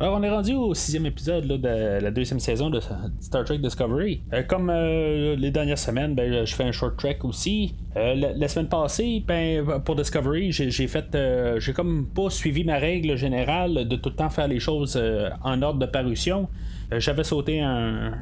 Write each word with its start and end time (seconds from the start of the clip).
Alors, 0.00 0.14
on 0.16 0.22
est 0.22 0.30
rendu 0.30 0.54
au 0.54 0.74
sixième 0.74 1.06
épisode 1.06 1.48
de 1.48 2.00
la 2.00 2.12
deuxième 2.12 2.38
saison 2.38 2.70
de 2.70 2.78
Star 3.18 3.44
Trek 3.44 3.58
Discovery. 3.58 4.20
Euh, 4.32 4.44
comme 4.44 4.70
euh, 4.70 5.34
les 5.34 5.50
dernières 5.50 5.78
semaines, 5.78 6.14
ben, 6.14 6.46
je 6.46 6.54
fais 6.54 6.62
un 6.62 6.70
short 6.70 6.96
trek 6.96 7.18
aussi. 7.24 7.74
Euh, 7.96 8.14
la, 8.14 8.46
semaine 8.46 8.68
passée, 8.68 9.24
ben, 9.26 9.80
pour 9.84 9.96
Discovery, 9.96 10.52
j'ai 10.52 10.86
fait, 10.86 11.18
j'ai 11.58 11.72
comme 11.72 12.06
pas 12.14 12.30
suivi 12.30 12.62
ma 12.62 12.76
règle 12.76 13.16
générale 13.16 13.88
de 13.88 13.96
tout 13.96 14.10
le 14.10 14.14
temps 14.14 14.30
faire 14.30 14.46
les 14.46 14.60
choses 14.60 14.96
en 15.42 15.62
ordre 15.62 15.80
de 15.80 15.86
parution. 15.86 16.48
J'avais 16.96 17.24
sauté 17.24 17.60
un, 17.60 18.12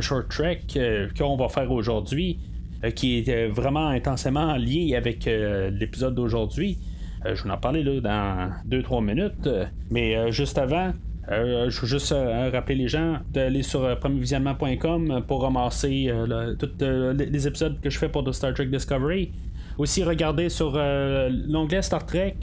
short 0.00 0.30
trek 0.30 0.62
qu'on 1.18 1.36
va 1.36 1.50
faire 1.50 1.70
aujourd'hui, 1.70 2.38
qui 2.94 3.18
est 3.18 3.48
vraiment 3.48 3.88
intensément 3.88 4.56
lié 4.56 4.94
avec 4.96 5.26
l'épisode 5.26 6.14
d'aujourd'hui. 6.14 6.78
je 7.26 7.44
vais 7.44 7.50
en 7.50 7.58
parler 7.58 7.82
là, 7.82 8.00
dans 8.00 8.78
2-3 8.78 9.04
minutes. 9.04 9.50
Mais 9.90 10.32
juste 10.32 10.56
avant, 10.56 10.92
euh, 11.30 11.70
je 11.70 11.80
veux 11.80 11.86
juste 11.86 12.12
euh, 12.12 12.50
rappeler 12.52 12.76
les 12.76 12.88
gens 12.88 13.18
d'aller 13.32 13.62
sur 13.62 13.84
euh, 13.84 13.96
premiervisionnement.com 13.96 15.24
pour 15.26 15.42
ramasser 15.42 16.12
tous 16.58 16.70
les 16.80 17.46
épisodes 17.46 17.80
que 17.80 17.90
je 17.90 17.98
fais 17.98 18.08
pour 18.08 18.24
The 18.24 18.32
Star 18.32 18.54
Trek 18.54 18.66
Discovery. 18.66 19.32
Aussi, 19.78 20.02
regardez 20.02 20.48
sur 20.48 20.78
l'onglet 20.78 21.82
Star 21.82 22.06
Trek, 22.06 22.36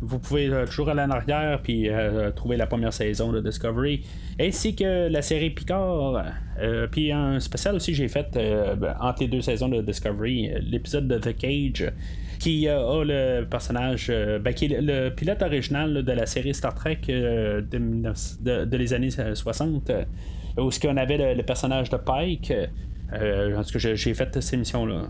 vous 0.00 0.18
pouvez 0.18 0.50
toujours 0.64 0.88
aller 0.88 1.02
en 1.02 1.10
arrière 1.10 1.60
puis 1.62 1.90
trouver 2.34 2.56
la 2.56 2.66
première 2.66 2.94
saison 2.94 3.30
de 3.30 3.40
Discovery, 3.40 4.06
ainsi 4.40 4.74
que 4.74 5.06
la 5.08 5.20
série 5.20 5.50
Picard. 5.50 6.24
puis 6.90 7.12
un 7.12 7.40
spécial 7.40 7.76
aussi 7.76 7.92
j'ai 7.92 8.08
fait 8.08 8.28
ben, 8.32 8.96
entre 9.00 9.20
les 9.20 9.28
deux 9.28 9.42
saisons 9.42 9.68
de 9.68 9.82
Discovery, 9.82 10.50
l'épisode 10.62 11.06
de 11.06 11.18
The 11.18 11.36
Cage 11.36 11.92
qui 12.38 12.68
euh, 12.68 13.00
a 13.00 13.04
le 13.04 13.44
personnage, 13.44 14.08
euh, 14.10 14.38
ben, 14.38 14.54
qui 14.54 14.66
est 14.66 14.80
le, 14.80 15.10
pilote 15.10 15.42
original 15.42 16.02
de 16.02 16.12
la 16.12 16.26
série 16.26 16.54
Star 16.54 16.74
Trek 16.74 17.00
euh, 17.08 17.60
de, 17.60 18.76
les 18.76 18.94
années 18.94 19.10
60, 19.10 19.90
où 20.58 20.70
ce 20.70 20.80
qu'on 20.80 20.96
avait 20.96 21.34
le, 21.34 21.42
personnage 21.42 21.90
de 21.90 21.96
Pike. 21.96 22.52
en 23.12 23.62
tout 23.62 23.78
cas, 23.78 23.94
j'ai 23.94 24.14
fait 24.14 24.28
cette 24.40 24.54
émission-là 24.54 25.02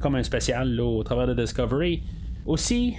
comme 0.00 0.14
un 0.14 0.22
spécial 0.22 0.80
au 0.80 1.02
travers 1.02 1.26
de 1.26 1.34
Discovery. 1.34 2.02
Aussi, 2.46 2.94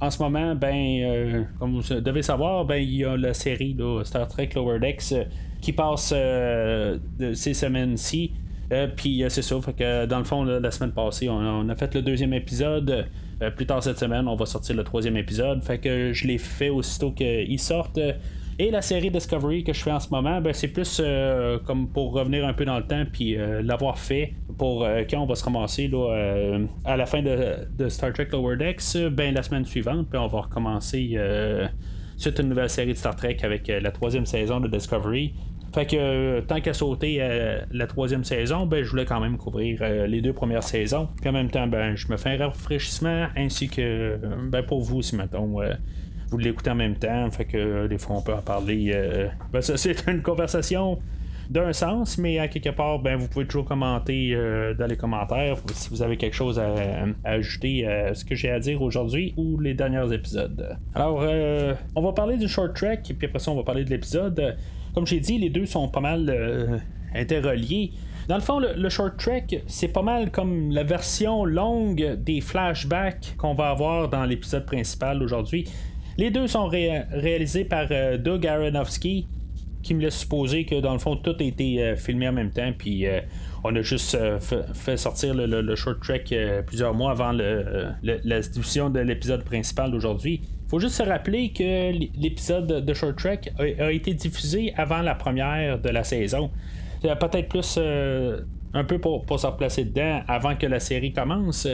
en 0.00 0.10
ce 0.10 0.22
moment, 0.22 0.54
ben, 0.54 1.46
comme 1.58 1.80
vous 1.80 2.00
devez 2.00 2.22
savoir, 2.22 2.64
ben, 2.64 2.76
il 2.76 2.96
y 2.96 3.04
a 3.04 3.16
la 3.16 3.34
série 3.34 3.76
Star 4.04 4.26
Trek 4.28 4.50
Lower 4.54 4.78
Decks 4.78 5.14
qui 5.60 5.72
passe 5.72 6.12
de 6.12 7.34
ces 7.34 7.54
semaines-ci. 7.54 8.32
Euh, 8.72 8.86
puis 8.94 9.22
euh, 9.22 9.28
c'est 9.28 9.42
ça, 9.42 9.60
fait 9.60 9.72
que 9.72 10.06
dans 10.06 10.18
le 10.18 10.24
fond, 10.24 10.44
la 10.44 10.70
semaine 10.70 10.92
passée, 10.92 11.28
on, 11.28 11.68
a 11.68 11.74
fait 11.74 11.94
le 11.94 12.02
deuxième 12.02 12.32
épisode. 12.32 13.06
Euh, 13.42 13.50
plus 13.50 13.66
tard 13.66 13.82
cette 13.82 13.98
semaine, 13.98 14.28
on 14.28 14.36
va 14.36 14.46
sortir 14.46 14.76
le 14.76 14.84
troisième 14.84 15.16
épisode. 15.16 15.62
Fait 15.64 15.78
que 15.78 16.12
je 16.12 16.26
l'ai 16.26 16.38
fait 16.38 16.70
aussitôt 16.70 17.10
qu'il 17.10 17.58
sorte. 17.58 17.98
Et 18.58 18.70
la 18.70 18.82
série 18.82 19.10
Discovery 19.10 19.64
que 19.64 19.72
je 19.72 19.82
fais 19.82 19.90
en 19.90 20.00
ce 20.00 20.10
moment, 20.10 20.40
ben, 20.40 20.52
c'est 20.52 20.68
plus 20.68 21.00
comme 21.64 21.88
pour 21.88 22.12
revenir 22.12 22.46
un 22.46 22.52
peu 22.52 22.66
dans 22.66 22.76
le 22.76 22.84
temps 22.84 23.04
puis 23.10 23.34
l'avoir 23.62 23.98
fait 23.98 24.34
pour 24.58 24.86
quand 25.08 25.22
on 25.22 25.24
va 25.24 25.34
se 25.34 25.44
ramasser 25.44 25.88
là, 25.88 26.58
à 26.84 26.98
la 26.98 27.06
fin 27.06 27.22
de, 27.22 27.88
Star 27.88 28.12
Trek 28.12 28.28
Lower 28.32 28.58
Decks, 28.58 28.98
ben 29.12 29.32
la 29.32 29.42
semaine 29.42 29.64
suivante, 29.64 30.08
puis 30.10 30.18
on 30.18 30.26
va 30.26 30.42
recommencer 30.42 31.16
suite 32.18 32.38
une 32.38 32.50
nouvelle 32.50 32.68
série 32.68 32.92
de 32.92 32.98
Star 32.98 33.16
Trek 33.16 33.38
avec 33.42 33.68
la 33.68 33.90
troisième 33.92 34.26
saison 34.26 34.60
de 34.60 34.68
Discovery. 34.68 35.32
Fait 35.72 35.86
que 35.86 35.96
euh, 35.96 36.40
tant 36.40 36.60
qu'à 36.60 36.74
sauter 36.74 37.18
euh, 37.20 37.60
la 37.70 37.86
troisième 37.86 38.24
saison, 38.24 38.66
ben, 38.66 38.82
je 38.82 38.90
voulais 38.90 39.04
quand 39.04 39.20
même 39.20 39.36
couvrir 39.36 39.78
euh, 39.82 40.06
les 40.06 40.20
deux 40.20 40.32
premières 40.32 40.64
saisons. 40.64 41.08
Puis 41.20 41.28
en 41.28 41.32
même 41.32 41.50
temps, 41.50 41.66
ben, 41.66 41.94
je 41.94 42.08
me 42.08 42.16
fais 42.16 42.30
un 42.30 42.46
rafraîchissement 42.46 43.26
ainsi 43.36 43.68
que 43.68 44.18
ben, 44.50 44.62
pour 44.62 44.80
vous, 44.80 45.02
si 45.02 45.14
mettons 45.16 45.60
vous 46.30 46.38
l'écoutez 46.38 46.70
en 46.70 46.76
même 46.76 46.96
temps. 46.96 47.30
Fait 47.30 47.44
que 47.44 47.86
des 47.86 47.98
fois 47.98 48.16
on 48.16 48.22
peut 48.22 48.34
en 48.34 48.42
parler. 48.42 48.92
Ben, 49.52 49.60
ça, 49.60 49.76
c'est 49.76 50.08
une 50.08 50.22
conversation 50.22 50.98
d'un 51.48 51.72
sens, 51.72 52.16
mais 52.16 52.38
à 52.38 52.46
quelque 52.46 52.70
part, 52.70 53.00
ben, 53.00 53.16
vous 53.16 53.26
pouvez 53.26 53.44
toujours 53.44 53.64
commenter 53.64 54.36
dans 54.76 54.86
les 54.86 54.96
commentaires 54.96 55.56
si 55.72 55.88
vous 55.90 56.02
avez 56.02 56.16
quelque 56.16 56.34
chose 56.34 56.60
à, 56.60 56.74
ajouter 57.24 57.86
à 57.86 58.14
ce 58.14 58.24
que 58.24 58.34
j'ai 58.34 58.50
à 58.50 58.58
dire 58.58 58.82
aujourd'hui 58.82 59.34
ou 59.36 59.58
les 59.58 59.74
derniers 59.74 60.12
épisodes. 60.12 60.76
Alors, 60.94 61.24
on 61.94 62.02
va 62.02 62.12
parler 62.12 62.36
du 62.38 62.48
short 62.48 62.74
track, 62.74 63.02
puis 63.02 63.28
après 63.28 63.38
ça, 63.38 63.52
on 63.52 63.56
va 63.56 63.64
parler 63.64 63.84
de 63.84 63.90
l'épisode. 63.90 64.56
Comme 64.94 65.06
j'ai 65.06 65.20
dit, 65.20 65.38
les 65.38 65.50
deux 65.50 65.66
sont 65.66 65.88
pas 65.88 66.00
mal 66.00 66.26
euh, 66.28 66.78
interreliés. 67.14 67.92
Dans 68.28 68.36
le 68.36 68.42
fond, 68.42 68.60
le, 68.60 68.88
short 68.88 69.16
trek, 69.16 69.46
c'est 69.66 69.88
pas 69.88 70.02
mal 70.02 70.30
comme 70.30 70.70
la 70.70 70.84
version 70.84 71.44
longue 71.44 72.16
des 72.22 72.40
flashbacks 72.40 73.34
qu'on 73.36 73.54
va 73.54 73.70
avoir 73.70 74.08
dans 74.08 74.24
l'épisode 74.24 74.66
principal 74.66 75.22
aujourd'hui. 75.22 75.68
Les 76.16 76.30
deux 76.30 76.46
sont 76.46 76.66
réalisés 76.66 77.64
par 77.64 77.86
euh, 77.90 78.18
Doug 78.18 78.46
Aronofsky, 78.46 79.26
qui 79.82 79.94
me 79.94 80.02
laisse 80.02 80.18
supposer 80.18 80.64
que 80.64 80.80
dans 80.80 80.92
le 80.92 80.98
fond 80.98 81.16
tout 81.16 81.34
a 81.38 81.42
été 81.42 81.82
euh, 81.82 81.96
filmé 81.96 82.28
en 82.28 82.32
même 82.32 82.50
temps, 82.50 82.72
puis 82.76 83.06
on 83.64 83.74
a 83.74 83.82
juste 83.82 84.16
fait, 84.74 84.96
sortir 84.96 85.34
le, 85.34 85.76
short 85.76 86.00
trek 86.00 86.24
plusieurs 86.66 86.94
mois 86.94 87.12
avant 87.12 87.32
la 87.32 88.40
diffusion 88.40 88.90
de 88.90 89.00
l'épisode 89.00 89.44
principal 89.44 89.90
d'aujourd'hui 89.90 90.42
faut 90.70 90.78
juste 90.78 90.94
se 90.94 91.02
rappeler 91.02 91.48
que 91.48 91.90
l'épisode 92.16 92.84
de 92.84 92.94
Short 92.94 93.16
Trek 93.16 93.40
a, 93.58 93.90
été 93.90 94.14
diffusé 94.14 94.72
avant 94.76 95.02
la 95.02 95.16
première 95.16 95.80
de 95.80 95.88
la 95.88 96.04
saison. 96.04 96.48
Peut-être 97.02 97.48
plus 97.48 97.74
euh, 97.76 98.42
un 98.72 98.84
peu 98.84 99.00
pour, 99.00 99.24
se 99.40 99.48
replacer 99.48 99.84
dedans 99.84 100.22
avant 100.28 100.54
que 100.54 100.66
la 100.66 100.78
série 100.78 101.12
commence. 101.12 101.66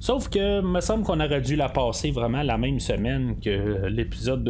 Sauf 0.00 0.28
que 0.28 0.60
me 0.60 0.80
semble 0.82 1.02
qu'on 1.04 1.20
aurait 1.20 1.40
dû 1.40 1.56
la 1.56 1.70
passer 1.70 2.10
vraiment 2.10 2.42
la 2.42 2.58
même 2.58 2.78
semaine 2.78 3.36
que 3.42 3.86
l'épisode 3.86 4.44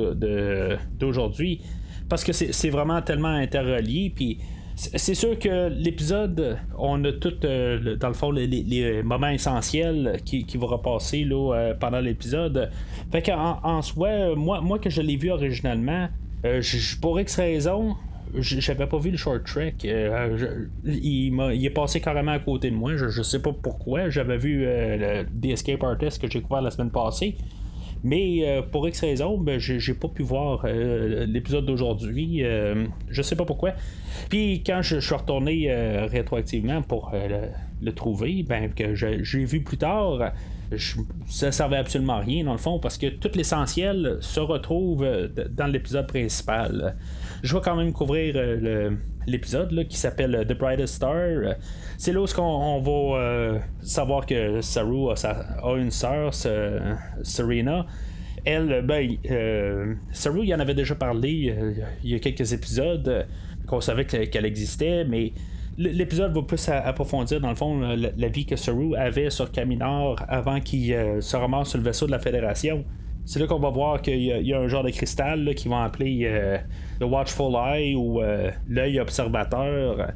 d'aujourd'hui. 0.99 1.61
Parce 2.09 2.25
que 2.25 2.33
c'est 2.33 2.71
vraiment 2.71 3.03
tellement 3.03 3.29
interrelié. 3.29 4.13
Puis 4.13 4.39
c'est 4.75 5.15
sûr 5.15 5.39
que 5.39 5.69
l'épisode, 5.69 6.59
on 6.79 7.05
a 7.05 7.13
tout, 7.13 7.35
euh, 7.45 7.97
dans 7.97 8.09
le 8.09 8.15
fond, 8.15 8.31
les, 8.31 9.03
moments 9.03 9.29
essentiels 9.29 10.21
qui, 10.25 10.45
qui 10.45 10.57
vont 10.57 10.67
repasser 10.67 11.27
euh, 11.31 11.75
pendant 11.79 12.01
l'épisode. 12.01 12.71
Fait 13.11 13.23
qu'en 13.23 13.61
en 13.63 13.83
soi, 13.83 14.35
moi, 14.35 14.61
moi 14.61 14.79
que 14.79 14.91
je 14.91 15.03
l'ai 15.03 15.17
vu 15.17 15.31
originalement, 15.31 16.09
euh, 16.45 16.63
pour 17.01 17.21
X 17.21 17.37
raison, 17.37 17.97
j'avais 18.35 18.87
pas 18.87 18.99
vu 18.99 19.11
le 19.11 19.19
short 19.19 19.43
il, 19.55 19.79
il, 20.85 21.67
est 21.67 21.71
passé 21.71 22.01
carrément 22.01 22.33
à 22.33 22.39
côté 22.39 22.71
de 22.71 22.77
moi. 22.77 22.97
Je, 22.97 23.09
je 23.09 23.23
sais 23.23 23.43
pas 23.43 23.53
pourquoi. 23.53 24.09
J'avais 24.09 24.39
vu 24.39 24.65
le, 24.65 25.25
The 25.25 25.47
Escape 25.53 25.85
Artist 25.85 26.21
que 26.21 26.31
j'ai 26.31 26.41
couvert 26.41 26.63
la 26.63 26.71
semaine 26.71 26.91
passée. 26.91 27.37
Mais 28.05 28.41
euh, 28.43 28.63
pour 28.63 28.89
X 28.89 29.01
raison, 29.01 29.39
ben, 29.39 29.59
j'ai 29.61 29.95
pas 29.95 30.09
pu 30.09 30.23
voir 30.23 30.63
euh, 30.65 31.25
l'épisode 31.27 31.67
d'aujourd'hui. 31.67 32.45
Euh, 32.45 32.87
je 33.09 33.23
sais 33.23 33.37
pas 33.37 33.45
pourquoi. 33.45 33.75
Puis 34.29 34.63
quand 34.65 34.83
je, 34.83 34.99
suis 34.99 35.15
retourné 35.15 35.73
rétroactivement 36.07 36.83
pour 36.83 37.13
le, 37.81 37.93
trouver, 37.93 38.43
ben, 38.43 38.73
que 38.73 38.95
j'ai 38.95 39.45
vu 39.45 39.63
plus 39.63 39.79
tard, 39.79 40.33
je, 40.77 40.97
ça 41.27 41.53
servait 41.53 41.77
absolument 41.77 42.15
à 42.15 42.21
rien 42.21 42.45
dans 42.45 42.53
le 42.53 42.59
fond 42.59 42.79
parce 42.79 42.99
que 42.99 43.07
tout 43.07 43.31
l'essentiel 43.35 44.19
se 44.21 44.41
retrouve 44.41 45.07
dans 45.51 45.67
l'épisode 45.67 46.07
principal. 46.07 46.97
Je 47.43 47.55
vais 47.55 47.61
quand 47.63 47.77
même 47.77 47.93
couvrir 47.93 48.35
l'épisode 49.27 49.87
qui 49.89 49.97
s'appelle 49.97 50.47
The 50.49 50.57
Brightest 50.57 50.95
Star. 50.95 51.55
C'est 51.99 52.13
là 52.13 52.21
où 52.21 52.27
on, 52.39 52.81
va 52.81 53.61
savoir 53.81 54.27
que 54.27 54.61
Saru 54.61 55.11
a, 55.11 55.75
une 55.77 55.91
sœur, 55.91 56.33
Serena. 56.35 57.87
Elle, 58.45 58.83
ben, 58.85 59.17
euh, 59.31 59.95
Saru, 60.13 60.45
il 60.45 60.55
en 60.55 60.59
avait 60.59 60.75
déjà 60.75 60.95
parlé 60.95 61.55
euh, 61.57 61.75
il 62.03 62.11
y 62.11 62.15
a 62.15 62.19
quelques 62.19 62.53
épisodes 62.53 63.07
euh, 63.09 63.23
qu'on 63.67 63.81
savait 63.81 64.05
qu'elle 64.05 64.45
existait, 64.45 65.05
mais 65.05 65.33
l'épisode 65.79 66.35
va 66.35 66.43
plus 66.43 66.69
approfondir 66.69 67.41
dans 67.41 67.49
le 67.49 67.55
fond 67.55 67.81
la, 67.81 68.29
vie 68.29 68.47
que 68.47 68.57
Saru 68.57 68.95
avait 68.97 69.31
sur 69.31 69.51
Caminar 69.51 70.17
avant 70.29 70.61
qu'il 70.61 70.95
se 71.21 71.37
ramasse 71.37 71.71
sur 71.71 71.79
le 71.79 71.85
vaisseau 71.85 72.07
de 72.07 72.11
la 72.11 72.19
Fédération. 72.19 72.85
C'est 73.25 73.39
là 73.39 73.47
qu'on 73.47 73.61
va 73.61 73.71
voir 73.71 74.03
qu'il 74.03 74.21
y, 74.21 74.53
a 74.53 74.59
un 74.59 74.69
genre 74.69 74.83
de 74.83 74.91
cristal 74.91 75.55
qu'ils 75.55 75.71
vont 75.71 75.79
appeler 75.79 76.59
le 77.01 77.07
Watchful 77.07 77.55
Eye 77.55 77.95
ou 77.95 78.21
l'œil 78.69 79.01
observateur. 79.01 80.13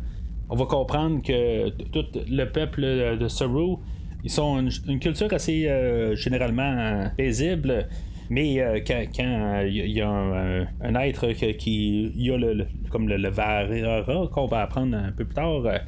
On 0.48 0.56
va 0.56 0.64
comprendre 0.66 1.22
que 1.22 1.68
tout 1.68 2.04
le 2.14 2.44
peuple 2.44 3.16
de 3.18 3.28
Saru, 3.28 3.76
ils 4.24 4.30
sont 4.30 4.58
une, 4.86 4.98
culture 4.98 5.32
assez 5.32 5.70
généralement 6.14 7.08
paisible 7.16 7.86
mais 8.30 8.60
euh, 8.60 8.80
quand 8.86 9.04
il 9.64 9.92
y, 9.92 10.00
a 10.00 10.08
un, 10.08 10.94
être 10.94 11.32
qui 11.32 12.12
y 12.14 12.30
a 12.30 12.36
le, 12.36 12.66
comme 12.90 13.08
le, 13.08 13.16
le 13.16 14.26
qu'on 14.28 14.46
va 14.46 14.62
apprendre 14.62 14.96
un 14.96 15.12
peu 15.12 15.24
plus 15.24 15.34
tard, 15.34 15.64
euh, 15.66 15.78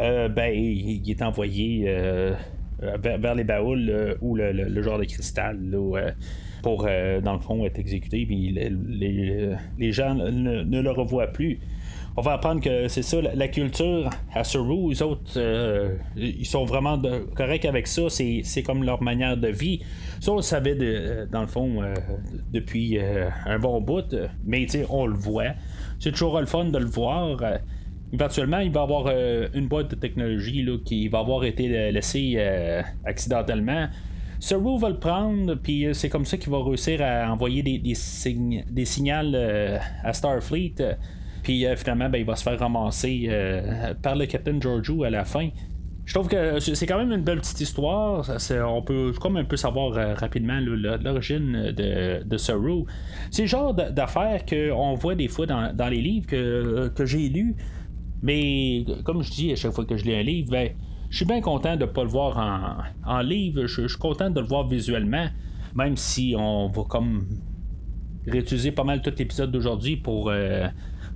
euh, 0.00 0.28
ben 0.28 0.52
il, 0.54 1.08
est 1.10 1.22
envoyé 1.22 1.84
vers, 2.80 3.34
les 3.34 3.44
baouls 3.44 4.16
ou 4.20 4.36
le, 4.36 4.82
genre 4.82 4.98
de 4.98 5.04
cristal 5.04 5.58
pour, 6.62 6.84
dans 6.84 7.34
le 7.34 7.40
fond, 7.40 7.64
être 7.66 7.78
exécuté, 7.78 8.24
puis 8.26 8.52
les, 8.52 9.92
gens 9.92 10.14
ne, 10.14 10.80
le 10.80 10.90
revoient 10.90 11.28
plus 11.28 11.60
on 12.14 12.20
va 12.20 12.34
apprendre 12.34 12.60
que 12.60 12.88
c'est 12.88 13.00
ça, 13.00 13.22
la, 13.22 13.48
culture 13.48 14.10
à 14.34 14.44
Suru, 14.44 14.90
les 14.90 15.00
autres, 15.00 15.40
ils 16.14 16.44
sont 16.44 16.66
vraiment 16.66 17.00
corrects 17.34 17.64
avec 17.64 17.86
ça, 17.86 18.02
c'est 18.10 18.62
comme 18.62 18.84
leur 18.84 19.02
manière 19.02 19.38
de 19.38 19.48
vie. 19.48 19.80
Ça, 20.20 20.32
on 20.32 20.36
le 20.36 20.42
savait, 20.42 20.76
dans 21.32 21.40
le 21.40 21.46
fond, 21.46 21.80
depuis 22.52 22.98
un 23.46 23.58
bon 23.58 23.80
bout, 23.80 24.14
mais 24.44 24.66
on 24.90 25.06
le 25.06 25.14
voit. 25.14 25.54
C'est 26.00 26.10
toujours 26.10 26.38
le 26.38 26.46
fun 26.46 26.66
de 26.66 26.78
le 26.78 26.84
voir. 26.84 27.38
Éventuellement, 28.12 28.58
il 28.58 28.70
va 28.70 28.80
y 28.80 28.82
avoir 28.82 29.04
euh, 29.06 29.48
une 29.54 29.68
boîte 29.68 29.90
de 29.92 29.94
technologie 29.94 30.68
qui 30.84 31.08
va 31.08 31.20
avoir 31.20 31.44
été 31.44 31.90
laissée 31.92 32.34
euh, 32.36 32.82
accidentellement. 33.04 33.88
Saru 34.42 34.76
va 34.76 34.88
le 34.88 34.98
prendre, 34.98 35.54
puis 35.54 35.86
euh, 35.86 35.92
c'est 35.92 36.08
comme 36.08 36.24
ça 36.24 36.36
qu'il 36.36 36.50
va 36.50 36.60
réussir 36.64 37.00
à 37.00 37.32
envoyer 37.32 37.62
des, 37.62 37.78
des, 37.78 37.94
des 38.68 38.84
signaux 38.84 39.36
à 40.02 40.12
Starfleet. 40.12 40.74
Puis 41.44 41.64
finalement, 41.76 42.10
ben, 42.10 42.18
il 42.18 42.24
va 42.24 42.34
se 42.34 42.42
faire 42.42 42.58
ramasser 42.58 43.30
par 44.02 44.16
le 44.16 44.26
Captain 44.26 44.60
Georgiou 44.60 45.04
à 45.04 45.10
la 45.10 45.24
fin. 45.24 45.48
Je 46.04 46.14
trouve 46.14 46.28
que 46.28 46.58
c'est 46.58 46.86
quand 46.86 46.98
même 46.98 47.12
une 47.12 47.22
belle 47.22 47.38
petite 47.38 47.60
histoire. 47.60 48.28
on 48.66 48.82
peut 48.82 49.12
comme 49.20 49.36
un 49.36 49.44
peu 49.44 49.56
savoir 49.56 50.18
rapidement 50.18 50.58
l'origine 50.60 51.72
de, 51.72 52.24
de. 52.24 52.36
C'est 52.36 53.42
le 53.42 53.48
genre 53.48 53.74
d'affaires 53.74 54.44
qu'on 54.44 54.94
voit 54.94 55.14
des 55.14 55.28
fois 55.28 55.46
dans, 55.46 55.72
dans 55.72 55.88
les 55.88 56.00
livres 56.00 56.26
que, 56.26 56.88
que 56.88 57.06
j'ai 57.06 57.28
lus. 57.28 57.54
Mais 58.22 58.84
comme 59.04 59.22
je 59.22 59.30
dis 59.30 59.52
à 59.52 59.56
chaque 59.56 59.72
fois 59.72 59.84
que 59.84 59.96
je 59.96 60.04
lis 60.04 60.14
un 60.14 60.22
livre, 60.22 60.50
ben, 60.50 60.70
je 61.12 61.18
suis 61.18 61.26
bien 61.26 61.42
content 61.42 61.76
de 61.76 61.82
ne 61.82 61.90
pas 61.90 62.04
le 62.04 62.08
voir 62.08 62.88
en, 63.04 63.20
livre. 63.20 63.66
Je, 63.66 63.86
suis 63.86 63.98
content 63.98 64.30
de 64.30 64.40
le 64.40 64.46
voir 64.46 64.66
visuellement, 64.66 65.26
même 65.74 65.94
si 65.98 66.34
on 66.38 66.68
va 66.68 66.84
comme 66.84 67.26
réutiliser 68.26 68.72
pas 68.72 68.82
mal 68.82 69.02
tout 69.02 69.12
l'épisode 69.18 69.52
d'aujourd'hui 69.52 69.98
pour 69.98 70.30
euh, 70.30 70.66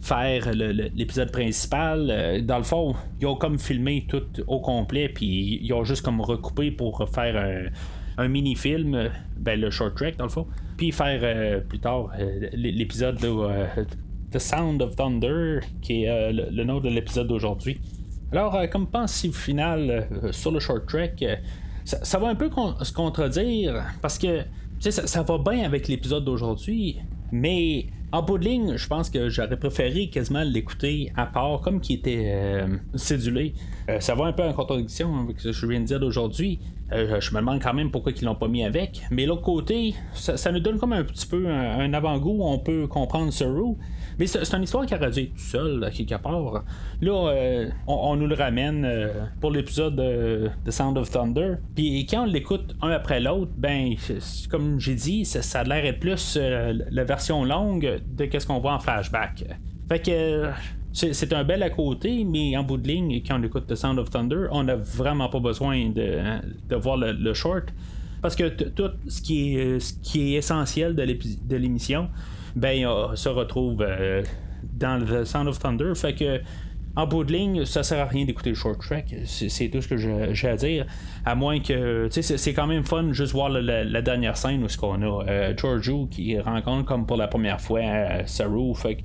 faire 0.02 0.52
l'épisode 0.52 1.32
principal. 1.32 2.10
Euh, 2.10 2.42
dans 2.42 2.58
le 2.58 2.64
fond, 2.64 2.94
ils 3.22 3.26
ont 3.26 3.36
comme 3.36 3.58
filmé 3.58 4.04
tout 4.06 4.26
au 4.46 4.60
complet, 4.60 5.08
puis 5.08 5.60
ils 5.62 5.72
ont 5.72 5.84
juste 5.84 6.02
comme 6.02 6.20
recoupé 6.20 6.70
pour 6.70 7.08
faire 7.08 7.72
un, 8.18 8.28
mini-film, 8.28 9.08
ben, 9.38 9.58
le 9.58 9.70
short 9.70 9.96
track 9.96 10.18
dans 10.18 10.24
le 10.24 10.30
fond, 10.30 10.46
puis 10.76 10.92
faire 10.92 11.20
euh, 11.22 11.60
plus 11.60 11.78
tard 11.78 12.10
l'épisode 12.52 13.18
de 13.18 13.30
The 14.30 14.38
Sound 14.38 14.82
of 14.82 14.96
Thunder, 14.96 15.60
qui 15.80 16.04
est 16.04 16.10
euh, 16.10 16.50
le, 16.50 16.64
nom 16.64 16.80
de 16.80 16.88
l'épisode 16.88 17.28
d'aujourd'hui. 17.28 17.80
Alors, 18.32 18.54
euh, 18.56 18.66
comme 18.66 18.86
pensée 18.86 19.30
finale 19.30 20.08
euh, 20.24 20.32
sur 20.32 20.50
le 20.50 20.60
short 20.60 20.86
track, 20.86 21.24
ça, 21.84 22.18
va 22.18 22.28
un 22.28 22.34
peu 22.34 22.50
se 22.82 22.92
contredire 22.92 23.84
parce 24.02 24.18
que 24.18 24.42
ça, 24.80 25.22
va 25.22 25.38
bien 25.38 25.64
avec 25.64 25.86
l'épisode 25.86 26.24
d'aujourd'hui, 26.24 26.98
mais 27.30 27.86
en 28.10 28.22
bout 28.22 28.38
de 28.38 28.44
ligne, 28.44 28.76
je 28.76 28.86
pense 28.88 29.08
que 29.08 29.28
j'aurais 29.28 29.56
préféré 29.56 30.08
quasiment 30.08 30.42
l'écouter 30.42 31.12
à 31.16 31.26
part, 31.26 31.60
comme 31.60 31.80
qui 31.80 31.94
était 31.94 32.64
cédulé. 32.94 33.54
Ça 34.00 34.14
va 34.14 34.26
un 34.26 34.32
peu 34.32 34.42
en 34.42 34.52
contradiction 34.52 35.14
avec 35.20 35.40
ce 35.40 35.48
que 35.48 35.52
je 35.52 35.66
viens 35.66 35.80
de 35.80 35.84
dire 35.84 36.00
d'aujourd'hui. 36.00 36.58
je 36.90 37.30
me 37.34 37.36
demande 37.38 37.62
quand 37.62 37.74
même 37.74 37.90
pourquoi 37.90 38.12
ils 38.12 38.24
l'ont 38.24 38.34
pas 38.34 38.48
mis 38.48 38.64
avec. 38.64 39.02
Mais 39.10 39.26
l'autre 39.26 39.42
côté, 39.42 39.94
ça, 40.14 40.50
nous 40.52 40.60
donne 40.60 40.78
comme 40.78 40.92
un 40.92 41.04
petit 41.04 41.26
peu 41.26 41.48
un, 41.48 41.92
avant-goût. 41.92 42.38
On 42.40 42.58
peut 42.58 42.86
comprendre 42.86 43.32
ce 43.32 43.44
roux. 43.44 43.78
Mais 44.18 44.26
c'est 44.26 44.54
une 44.54 44.62
histoire 44.62 44.86
qui 44.86 44.94
aurait 44.94 45.10
dû 45.10 45.28
tout 45.28 45.38
seul, 45.38 45.84
à 45.84 45.90
quelque 45.90 46.14
part. 46.16 46.64
Là, 47.00 47.28
euh, 47.28 47.70
on, 47.86 48.16
nous 48.16 48.26
le 48.26 48.34
ramène 48.34 48.84
euh, 48.84 49.24
pour 49.40 49.50
l'épisode 49.50 49.96
de, 49.96 50.50
Sound 50.70 50.96
of 50.96 51.10
Thunder. 51.10 51.56
Puis 51.74 52.06
quand 52.06 52.22
on 52.22 52.26
l'écoute 52.26 52.74
un 52.80 52.90
après 52.90 53.20
l'autre, 53.20 53.52
ben, 53.56 53.94
comme 54.50 54.80
j'ai 54.80 54.94
dit, 54.94 55.24
ça, 55.24 55.60
a 55.60 55.64
l'air 55.64 55.84
être 55.84 56.00
plus 56.00 56.38
euh, 56.40 56.72
la 56.90 57.04
version 57.04 57.44
longue 57.44 58.00
de 58.16 58.38
ce 58.38 58.46
qu'on 58.46 58.58
voit 58.58 58.74
en 58.74 58.78
flashback. 58.78 59.44
Fait 59.88 60.00
que. 60.00 60.50
C'est 60.96 61.32
un 61.32 61.44
bel 61.44 61.62
à 61.62 61.70
côté, 61.70 62.24
mais 62.24 62.56
en 62.56 62.62
bout 62.62 62.78
de 62.78 62.88
ligne, 62.88 63.22
quand 63.26 63.38
on 63.38 63.42
écoute 63.42 63.66
The 63.66 63.74
Sound 63.74 63.98
of 63.98 64.08
Thunder, 64.08 64.46
on 64.50 64.64
n'a 64.64 64.76
vraiment 64.76 65.28
pas 65.28 65.40
besoin 65.40 65.90
de, 65.90 66.76
voir 66.76 66.96
le, 66.96 67.34
short. 67.34 67.66
Parce 68.22 68.34
que 68.34 68.48
tout 68.48 68.90
ce 69.06 69.20
qui 69.20 69.56
est, 69.56 69.78
ce 69.78 69.92
qui 70.02 70.34
est 70.34 70.38
essentiel 70.38 70.96
de 70.96 71.56
l'émission, 71.56 72.08
ben, 72.56 73.14
se 73.14 73.28
retrouve 73.28 73.82
euh, 73.82 74.22
dans 74.62 75.04
le 75.04 75.26
Sound 75.26 75.48
of 75.48 75.58
Thunder. 75.58 75.92
Fait 75.94 76.14
que 76.14 76.40
en 76.96 77.06
bout 77.06 77.24
de 77.24 77.32
ligne, 77.32 77.66
ça 77.66 77.82
sert 77.82 78.00
à 78.00 78.06
rien 78.06 78.24
d'écouter 78.24 78.48
le 78.48 78.56
short 78.56 78.80
track. 78.80 79.14
C'est 79.26 79.68
tout 79.68 79.82
ce 79.82 79.88
que 79.88 79.98
j'ai 79.98 80.48
à 80.48 80.56
dire. 80.56 80.86
À 81.26 81.34
moins 81.34 81.60
que. 81.60 82.08
Tu 82.08 82.22
sais, 82.22 82.38
c'est 82.38 82.54
quand 82.54 82.66
même 82.66 82.84
fun 82.84 83.12
juste 83.12 83.32
voir 83.32 83.50
la, 83.50 84.00
dernière 84.00 84.38
scène 84.38 84.64
où 84.64 84.68
ce 84.68 84.78
qu'on 84.78 85.02
a 85.02 85.24
euh, 85.28 85.54
Giorgio 85.54 86.06
qui 86.06 86.38
rencontre 86.40 86.86
comme 86.86 87.04
pour 87.04 87.18
la 87.18 87.28
première 87.28 87.60
fois 87.60 87.80
euh, 87.80 88.22
Saru. 88.24 88.74
Fait 88.74 88.96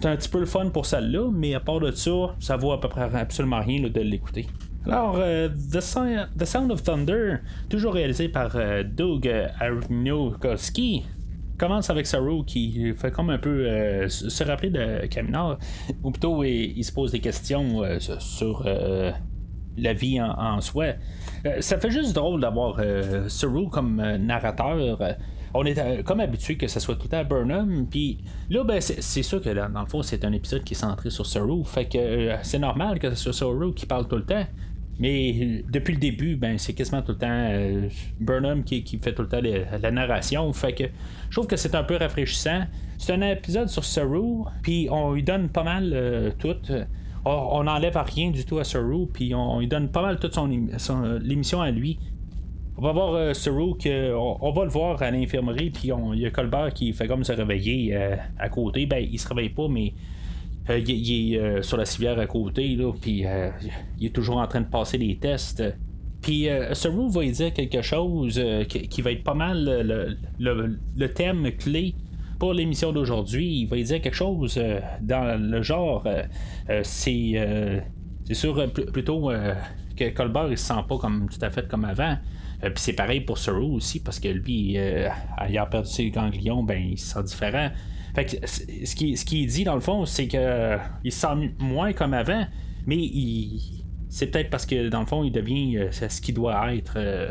c'est 0.00 0.06
un 0.06 0.16
petit 0.16 0.28
peu 0.28 0.40
le 0.40 0.46
fun 0.46 0.70
pour 0.70 0.86
celle-là, 0.86 1.30
mais 1.32 1.54
à 1.54 1.60
part 1.60 1.80
de 1.80 1.90
ça, 1.90 2.34
ça 2.38 2.56
vaut 2.56 2.72
à 2.72 2.80
peu 2.80 2.88
près 2.88 3.02
absolument 3.14 3.60
rien 3.60 3.82
de 3.88 4.00
l'écouter. 4.00 4.46
Alors, 4.86 5.16
The, 5.18 5.80
Sound 5.80 6.70
of 6.70 6.82
Thunder, 6.82 7.38
toujours 7.68 7.94
réalisé 7.94 8.28
par 8.28 8.56
Doug 8.84 9.28
Aronofsky, 9.60 11.04
commence 11.58 11.90
avec 11.90 12.06
Saru 12.06 12.44
qui 12.44 12.94
fait 12.94 13.10
comme 13.10 13.30
un 13.30 13.38
peu 13.38 13.66
euh, 13.66 14.08
se 14.08 14.44
rappeler 14.44 14.70
de 14.70 15.06
Kaminar, 15.06 15.58
ou 16.02 16.10
plutôt 16.10 16.42
il, 16.44 16.82
se 16.82 16.92
pose 16.92 17.12
des 17.12 17.20
questions 17.20 17.82
euh, 17.82 17.98
sur 17.98 18.62
euh, 18.64 19.10
la 19.76 19.92
vie 19.92 20.20
en, 20.20 20.60
soi. 20.60 20.94
ça 21.60 21.78
fait 21.78 21.90
juste 21.90 22.14
drôle 22.14 22.40
d'avoir 22.40 22.80
Saru 23.28 23.68
comme 23.68 23.96
narrateur. 24.16 24.98
On 25.54 25.64
est 25.64 26.02
comme 26.04 26.20
habitué 26.20 26.56
que 26.56 26.66
ce 26.66 26.80
soit 26.80 26.96
tout 26.96 27.08
à 27.12 27.24
Burnham, 27.24 27.86
puis 27.88 28.18
là, 28.50 28.64
ben, 28.64 28.80
c'est 28.80 29.22
sûr 29.22 29.40
que 29.40 29.50
dans 29.50 29.80
le 29.80 29.86
fond, 29.86 30.02
c'est 30.02 30.24
un 30.24 30.32
épisode 30.32 30.64
qui 30.64 30.74
est 30.74 30.76
centré 30.76 31.10
sur 31.10 31.26
Saru, 31.26 31.64
fait 31.64 31.86
que 31.86 32.36
c'est 32.42 32.58
normal 32.58 32.98
que 32.98 33.10
ce 33.10 33.16
soit 33.16 33.32
Saru 33.32 33.74
qui 33.74 33.86
parle 33.86 34.08
tout 34.08 34.16
le 34.16 34.24
temps. 34.24 34.44
Mais 34.98 35.62
depuis 35.70 35.94
le 35.94 36.00
début, 36.00 36.36
ben, 36.36 36.58
c'est 36.58 36.72
quasiment 36.72 37.02
tout 37.02 37.12
le 37.12 37.18
temps 37.18 37.28
euh, 37.30 37.88
Burnham 38.18 38.64
qui, 38.64 38.82
fait 39.00 39.14
tout 39.14 39.22
le 39.22 39.28
temps 39.28 39.40
la 39.40 39.90
narration. 39.92 40.52
Fait 40.52 40.72
que 40.72 40.84
je 41.30 41.34
trouve 41.36 41.46
que 41.46 41.56
c'est 41.56 41.74
un 41.76 41.84
peu 41.84 41.96
rafraîchissant. 41.96 42.62
C'est 42.98 43.12
un 43.12 43.22
épisode 43.22 43.68
sur 43.68 43.84
Saru, 43.84 44.42
puis 44.62 44.88
on 44.90 45.12
lui 45.12 45.22
donne 45.22 45.50
pas 45.50 45.62
mal 45.62 45.92
euh, 45.94 46.30
tout. 46.36 46.56
On 47.24 47.64
n'enlève 47.64 47.96
rien 47.96 48.30
du 48.30 48.44
tout 48.44 48.58
à 48.58 48.64
Saru, 48.64 49.06
puis 49.12 49.34
on, 49.34 49.60
lui 49.60 49.68
donne 49.68 49.88
pas 49.88 50.02
mal 50.02 50.18
toute 50.18 50.34
son, 50.34 50.48
l'émission 51.20 51.60
à 51.60 51.70
lui. 51.70 51.98
On 52.78 52.82
va 52.82 52.92
voir 52.92 53.14
euh, 53.14 53.34
Saru, 53.34 53.74
on, 54.14 54.52
va 54.52 54.64
le 54.64 54.70
voir 54.70 55.02
à 55.02 55.10
l'infirmerie, 55.10 55.70
puis 55.70 55.90
il 56.14 56.20
y 56.20 56.26
a 56.26 56.30
Colbert 56.30 56.72
qui 56.72 56.92
fait 56.92 57.08
comme 57.08 57.24
se 57.24 57.32
réveiller 57.32 57.94
à 58.38 58.48
côté. 58.48 58.86
Ben, 58.86 59.04
il 59.10 59.18
se 59.18 59.28
réveille 59.28 59.50
pas, 59.50 59.66
mais 59.68 59.92
euh, 60.70 60.78
il, 60.78 61.34
est 61.34 61.38
euh, 61.38 61.62
sur 61.62 61.76
la 61.76 61.86
civière 61.86 62.18
à 62.18 62.26
côté, 62.26 62.76
là, 62.76 62.92
puis 62.92 63.24
euh, 63.24 63.50
il 63.98 64.06
est 64.06 64.14
toujours 64.14 64.38
en 64.38 64.46
train 64.46 64.60
de 64.60 64.66
passer 64.66 64.98
des 64.98 65.16
tests. 65.16 65.62
Puis 66.20 66.48
Saru 66.72 67.08
va 67.08 67.24
dire 67.24 67.52
quelque 67.52 67.80
chose 67.80 68.42
qui, 68.68 69.02
va 69.02 69.12
être 69.12 69.22
pas 69.22 69.34
mal 69.34 70.18
le, 70.40 71.06
thème 71.14 71.48
clé 71.52 71.94
pour 72.40 72.54
l'émission 72.54 72.92
d'aujourd'hui. 72.92 73.60
Il 73.60 73.66
va 73.66 73.76
dire 73.76 74.00
quelque 74.00 74.16
chose 74.16 74.60
dans 75.00 75.40
le 75.40 75.62
genre. 75.62 76.04
c'est 76.82 77.78
c'est 78.24 78.34
sûr 78.34 78.72
plutôt 78.72 79.30
que 79.96 80.08
Colbert 80.10 80.48
il 80.50 80.58
se 80.58 80.66
sent 80.66 80.84
pas 80.88 80.98
comme 80.98 81.28
tout 81.30 81.38
à 81.40 81.50
fait 81.50 81.68
comme 81.68 81.84
avant. 81.84 82.16
Puis 82.60 82.72
c'est 82.76 82.92
pareil 82.92 83.20
pour 83.20 83.38
Saru 83.38 83.64
aussi, 83.64 84.00
parce 84.00 84.18
que 84.18 84.28
lui, 84.28 84.76
ayant 84.76 85.66
perdu 85.66 85.88
ses 85.88 86.10
ganglions, 86.10 86.62
ben 86.62 86.82
il 86.90 86.98
se 86.98 87.14
sent 87.14 87.22
différent 87.22 87.70
ce 88.26 88.94
qui, 88.94 89.16
ce 89.16 89.24
qui 89.24 89.46
dit 89.46 89.64
dans 89.64 89.74
le 89.74 89.80
fond, 89.80 90.04
c'est 90.06 90.28
que 90.28 90.76
il 91.04 91.12
se 91.12 91.20
sent 91.20 91.52
moins 91.58 91.92
comme 91.92 92.14
avant, 92.14 92.46
mais 92.86 92.98
c'est 94.08 94.28
peut-être 94.28 94.50
parce 94.50 94.66
que 94.66 94.88
dans 94.88 95.00
le 95.00 95.06
fond, 95.06 95.24
il 95.24 95.32
devient 95.32 95.76
euh, 95.76 95.90
ce 95.90 96.20
qu'il 96.20 96.34
doit 96.34 96.74
être. 96.74 96.94
Euh, 96.96 97.30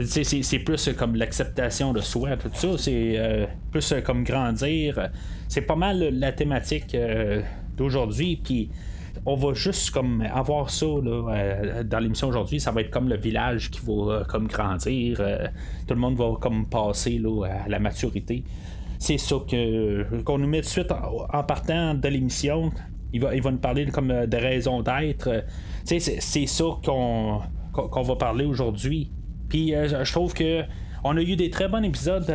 c'est 0.00 0.58
plus 0.60 0.88
comme 0.96 1.16
l'acceptation 1.16 1.92
de 1.92 2.00
soi, 2.00 2.36
tout 2.36 2.50
ça. 2.54 2.78
C'est 2.78 3.18
euh, 3.18 3.46
plus 3.70 3.94
comme 4.04 4.24
grandir. 4.24 5.10
C'est 5.48 5.62
pas 5.62 5.76
mal 5.76 5.98
la 5.98 6.32
thématique 6.32 6.96
d'aujourd'hui. 7.76 8.40
Puis 8.42 8.70
on 9.24 9.36
va 9.36 9.54
juste 9.54 9.90
comme 9.90 10.22
avoir 10.22 10.70
ça 10.70 10.86
dans 10.86 11.98
l'émission 12.00 12.28
aujourd'hui. 12.28 12.60
Ça 12.60 12.72
va 12.72 12.80
être 12.80 12.90
comme 12.90 13.08
le 13.08 13.16
village 13.16 13.70
qui 13.70 13.80
va 13.86 14.24
comme 14.28 14.48
grandir. 14.48 15.18
tout 15.86 15.94
le 15.94 16.00
monde 16.00 16.16
va 16.16 16.34
comme 16.40 16.66
passer 16.66 17.20
à 17.44 17.68
la 17.68 17.78
maturité 17.78 18.44
c'est 19.02 19.18
ça 19.18 19.34
qu'on 20.24 20.38
nous 20.38 20.46
met 20.46 20.60
de 20.60 20.66
suite 20.66 20.92
en, 20.92 21.42
partant 21.42 21.94
de 21.94 22.06
l'émission. 22.06 22.70
Il 23.12 23.20
va, 23.20 23.34
nous 23.34 23.58
parler 23.58 23.86
comme 23.86 24.12
euh, 24.12 24.26
de 24.26 24.36
raison 24.36 24.80
d'être. 24.80 25.44
C'est, 25.84 25.98
ça 25.98 26.64
qu'on, 26.84 27.40
qu'on 27.72 28.02
va 28.02 28.14
parler 28.14 28.44
aujourd'hui. 28.44 29.10
Puis 29.48 29.74
euh, 29.74 30.04
je 30.04 30.12
trouve 30.12 30.32
que 30.32 30.62
On 31.04 31.16
a 31.16 31.20
eu 31.20 31.36
des 31.36 31.50
très 31.50 31.68
bons 31.68 31.82
épisodes 31.82 32.26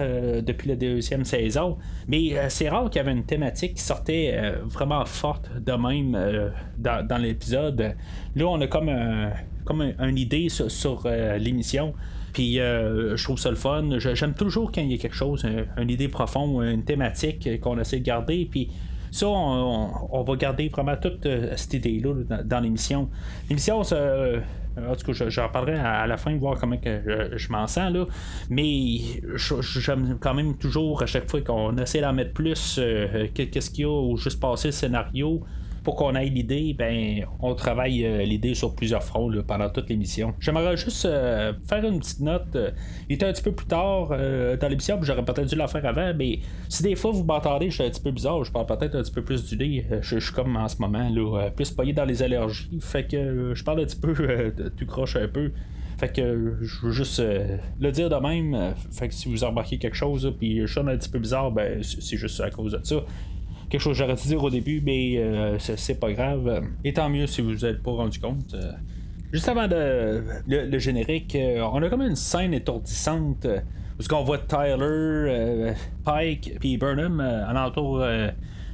depuis 0.46 0.70
la 0.70 0.76
deuxième 0.76 1.24
saison, 1.24 1.78
mais 2.08 2.36
c'est 2.50 2.68
rare 2.68 2.90
qu'il 2.90 2.98
y 2.98 3.00
avait 3.00 3.14
une 3.14 3.26
thématique 3.26 3.76
qui 3.76 3.82
sortait 3.82 4.38
vraiment 4.66 5.06
forte 5.06 5.50
de 5.58 5.72
même 5.72 6.52
dans, 6.78 7.22
l'épisode. 7.22 7.96
Là, 8.36 8.46
on 8.46 8.60
a 8.60 8.68
comme, 8.68 8.92
comme 9.64 9.82
une 9.82 10.18
idée 10.18 10.50
sur, 10.50 11.08
l'émission. 11.40 11.94
Puis 12.34 12.56
je 12.56 13.24
trouve 13.24 13.40
ça 13.40 13.50
le 13.50 13.56
fun. 13.56 14.00
J'aime 14.00 14.34
toujours 14.34 14.72
quand 14.74 14.82
il 14.82 14.92
y 14.92 14.96
a 14.96 14.98
quelque 14.98 15.16
chose, 15.16 15.46
une 15.78 15.90
idée 15.90 16.10
profonde, 16.10 16.62
une 16.66 16.84
thématique 16.84 17.62
qu'on 17.62 17.80
essaie 17.80 18.00
de 18.00 18.06
garder. 18.06 18.50
Puis 18.52 18.70
ça, 19.12 19.28
on, 19.28 20.24
va 20.24 20.36
garder 20.36 20.70
vraiment 20.70 20.96
toute 20.98 21.26
euh, 21.26 21.54
cette 21.56 21.74
idée-là 21.74 22.42
dans, 22.44 22.60
l'émission. 22.60 23.10
L'émission, 23.50 23.82
euh, 23.92 24.40
en 24.90 24.96
tout 24.96 25.12
cas, 25.12 25.30
j'en 25.30 25.50
parlerai 25.50 25.80
à, 25.80 26.08
la 26.08 26.18
fin, 26.18 26.36
voir 26.38 26.60
comment 26.60 26.78
que 26.78 27.32
je, 27.36 27.52
m'en 27.52 27.68
sens. 27.68 27.92
Là. 27.92 28.06
Mais 28.50 29.22
j'aime 29.62 30.18
quand 30.20 30.34
même 30.34 30.58
toujours, 30.58 31.02
à 31.02 31.06
chaque 31.06 31.30
fois 31.30 31.42
qu'on 31.42 31.78
essaie 31.78 32.02
d'en 32.02 32.14
mettre 32.14 32.34
plus, 32.34 32.78
euh, 32.80 33.28
qu'est-ce 33.34 33.70
qu'il 33.70 33.86
y 33.86 33.88
a, 33.88 33.90
ou 33.90 34.18
juste 34.18 34.40
passer 34.40 34.70
le 34.70 34.74
scénario 34.74 35.44
pour 35.88 35.96
qu'on 35.96 36.16
ait 36.16 36.26
l'idée, 36.26 36.76
ben, 36.78 37.26
on 37.40 37.56
travaille 37.56 38.04
euh, 38.04 38.24
l'idée 38.24 38.56
sur 38.56 38.76
plusieurs 38.76 39.02
fronts 39.02 39.32
pendant 39.48 39.70
toute 39.70 39.88
l'émission. 39.88 40.34
J'aimerais 40.38 40.76
juste 40.76 41.06
euh, 41.06 41.54
faire 41.66 41.82
une 41.86 42.00
petite 42.00 42.20
note. 42.20 42.54
Euh, 42.58 42.72
il 43.08 43.16
était 43.16 43.26
un 43.26 43.32
petit 43.32 43.42
peu 43.42 43.54
plus 43.54 43.68
tard 43.68 44.10
dans 44.10 44.68
l'émission, 44.68 45.00
j'aurais 45.02 45.24
peut-être 45.24 45.48
dû 45.48 45.56
la 45.56 45.70
faire 45.70 45.86
avant, 45.86 46.12
mais 46.14 46.40
si 46.68 46.84
des 46.84 46.98
fois 46.98 47.12
vous 47.12 47.24
m'entendez, 47.24 47.70
je 47.70 47.76
suis 47.76 47.84
un 47.86 47.90
petit 47.90 48.02
peu 48.02 48.12
bizarre, 48.12 48.44
je 48.44 48.52
parle 48.52 48.66
peut-être 48.66 48.96
un 48.96 49.02
petit 49.02 49.14
peu 49.14 49.24
plus 49.24 49.46
du 49.46 49.56
nez. 49.56 49.86
Je, 50.02 50.20
suis 50.20 50.34
comme 50.34 50.58
en 50.58 50.68
ce 50.68 50.76
moment, 50.82 51.08
là, 51.10 51.52
plus 51.52 51.72
payé 51.72 51.94
dans 51.94 52.04
les 52.04 52.22
allergies. 52.22 52.68
Fait 52.82 53.08
que 53.08 53.54
je 53.56 53.64
parle 53.64 53.80
un 53.80 53.86
petit 53.86 53.96
peu, 53.96 54.14
tu 54.76 54.86
croches 54.86 55.16
un 55.16 55.30
peu. 55.30 55.54
Fait 55.98 56.14
que 56.14 56.58
je 56.60 56.86
veux 56.86 56.92
juste 56.92 57.24
le 57.80 57.92
dire 57.94 58.10
de 58.10 58.16
même. 58.16 58.74
fait 58.92 59.08
que 59.08 59.14
si 59.14 59.34
vous 59.34 59.46
remarquez 59.46 59.78
quelque 59.78 59.96
chose, 59.96 60.36
puis 60.38 60.60
je 60.60 60.66
suis 60.66 60.82
un 60.82 60.98
petit 60.98 61.10
peu 61.10 61.20
bizarre, 61.20 61.50
ben 61.50 61.82
c'est 61.82 62.18
juste 62.18 62.42
à 62.42 62.50
cause 62.50 62.74
de 62.74 62.82
ça 62.84 62.98
quelque 63.70 63.82
chose 63.82 63.98
que 63.98 64.04
j'aurais 64.04 64.16
dû 64.16 64.28
dire 64.28 64.44
au 64.44 64.50
début, 64.50 64.82
mais 64.84 65.18
euh, 65.18 65.58
c'est 65.60 66.00
pas 66.00 66.12
grave. 66.12 66.64
Et 66.84 66.94
tant 66.94 67.10
mieux 67.10 67.28
si 67.28 67.42
vous 67.42 67.50
vous 67.50 67.66
êtes 67.66 67.84
pas 67.84 67.92
rendu 67.92 68.20
compte. 68.20 68.54
Euh. 68.54 68.72
Juste 69.34 69.50
avant 69.50 69.68
de, 69.68 70.24
le, 70.48 70.80
générique, 70.80 71.36
euh, 71.36 71.62
on 71.74 71.84
a 71.84 71.90
comme 71.90 72.02
une 72.02 72.16
scène 72.16 72.54
étourdissante 72.54 73.46
où 74.00 74.14
on 74.14 74.24
voit 74.24 74.38
Tyler, 74.38 75.74
Pike, 76.06 76.60
puis 76.60 76.78
Burnham 76.78 77.20
en 77.20 77.56
entour 77.56 78.06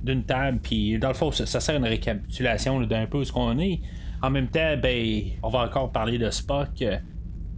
d'une 0.03 0.23
table, 0.23 0.59
puis 0.61 0.99
dans 0.99 1.07
le 1.07 1.13
fond, 1.13 1.31
ça, 1.31 1.45
sert 1.59 1.75
à 1.75 1.77
une 1.77 1.85
récapitulation 1.85 2.81
d'un 2.81 3.07
peu 3.07 3.23
ce 3.23 3.31
qu'on 3.31 3.57
est. 3.57 3.79
En 4.21 4.29
même 4.29 4.47
temps, 4.47 4.75
ben, 4.81 5.23
on 5.41 5.49
va 5.49 5.59
encore 5.59 5.91
parler 5.91 6.17
de 6.17 6.29
Spock 6.29 6.83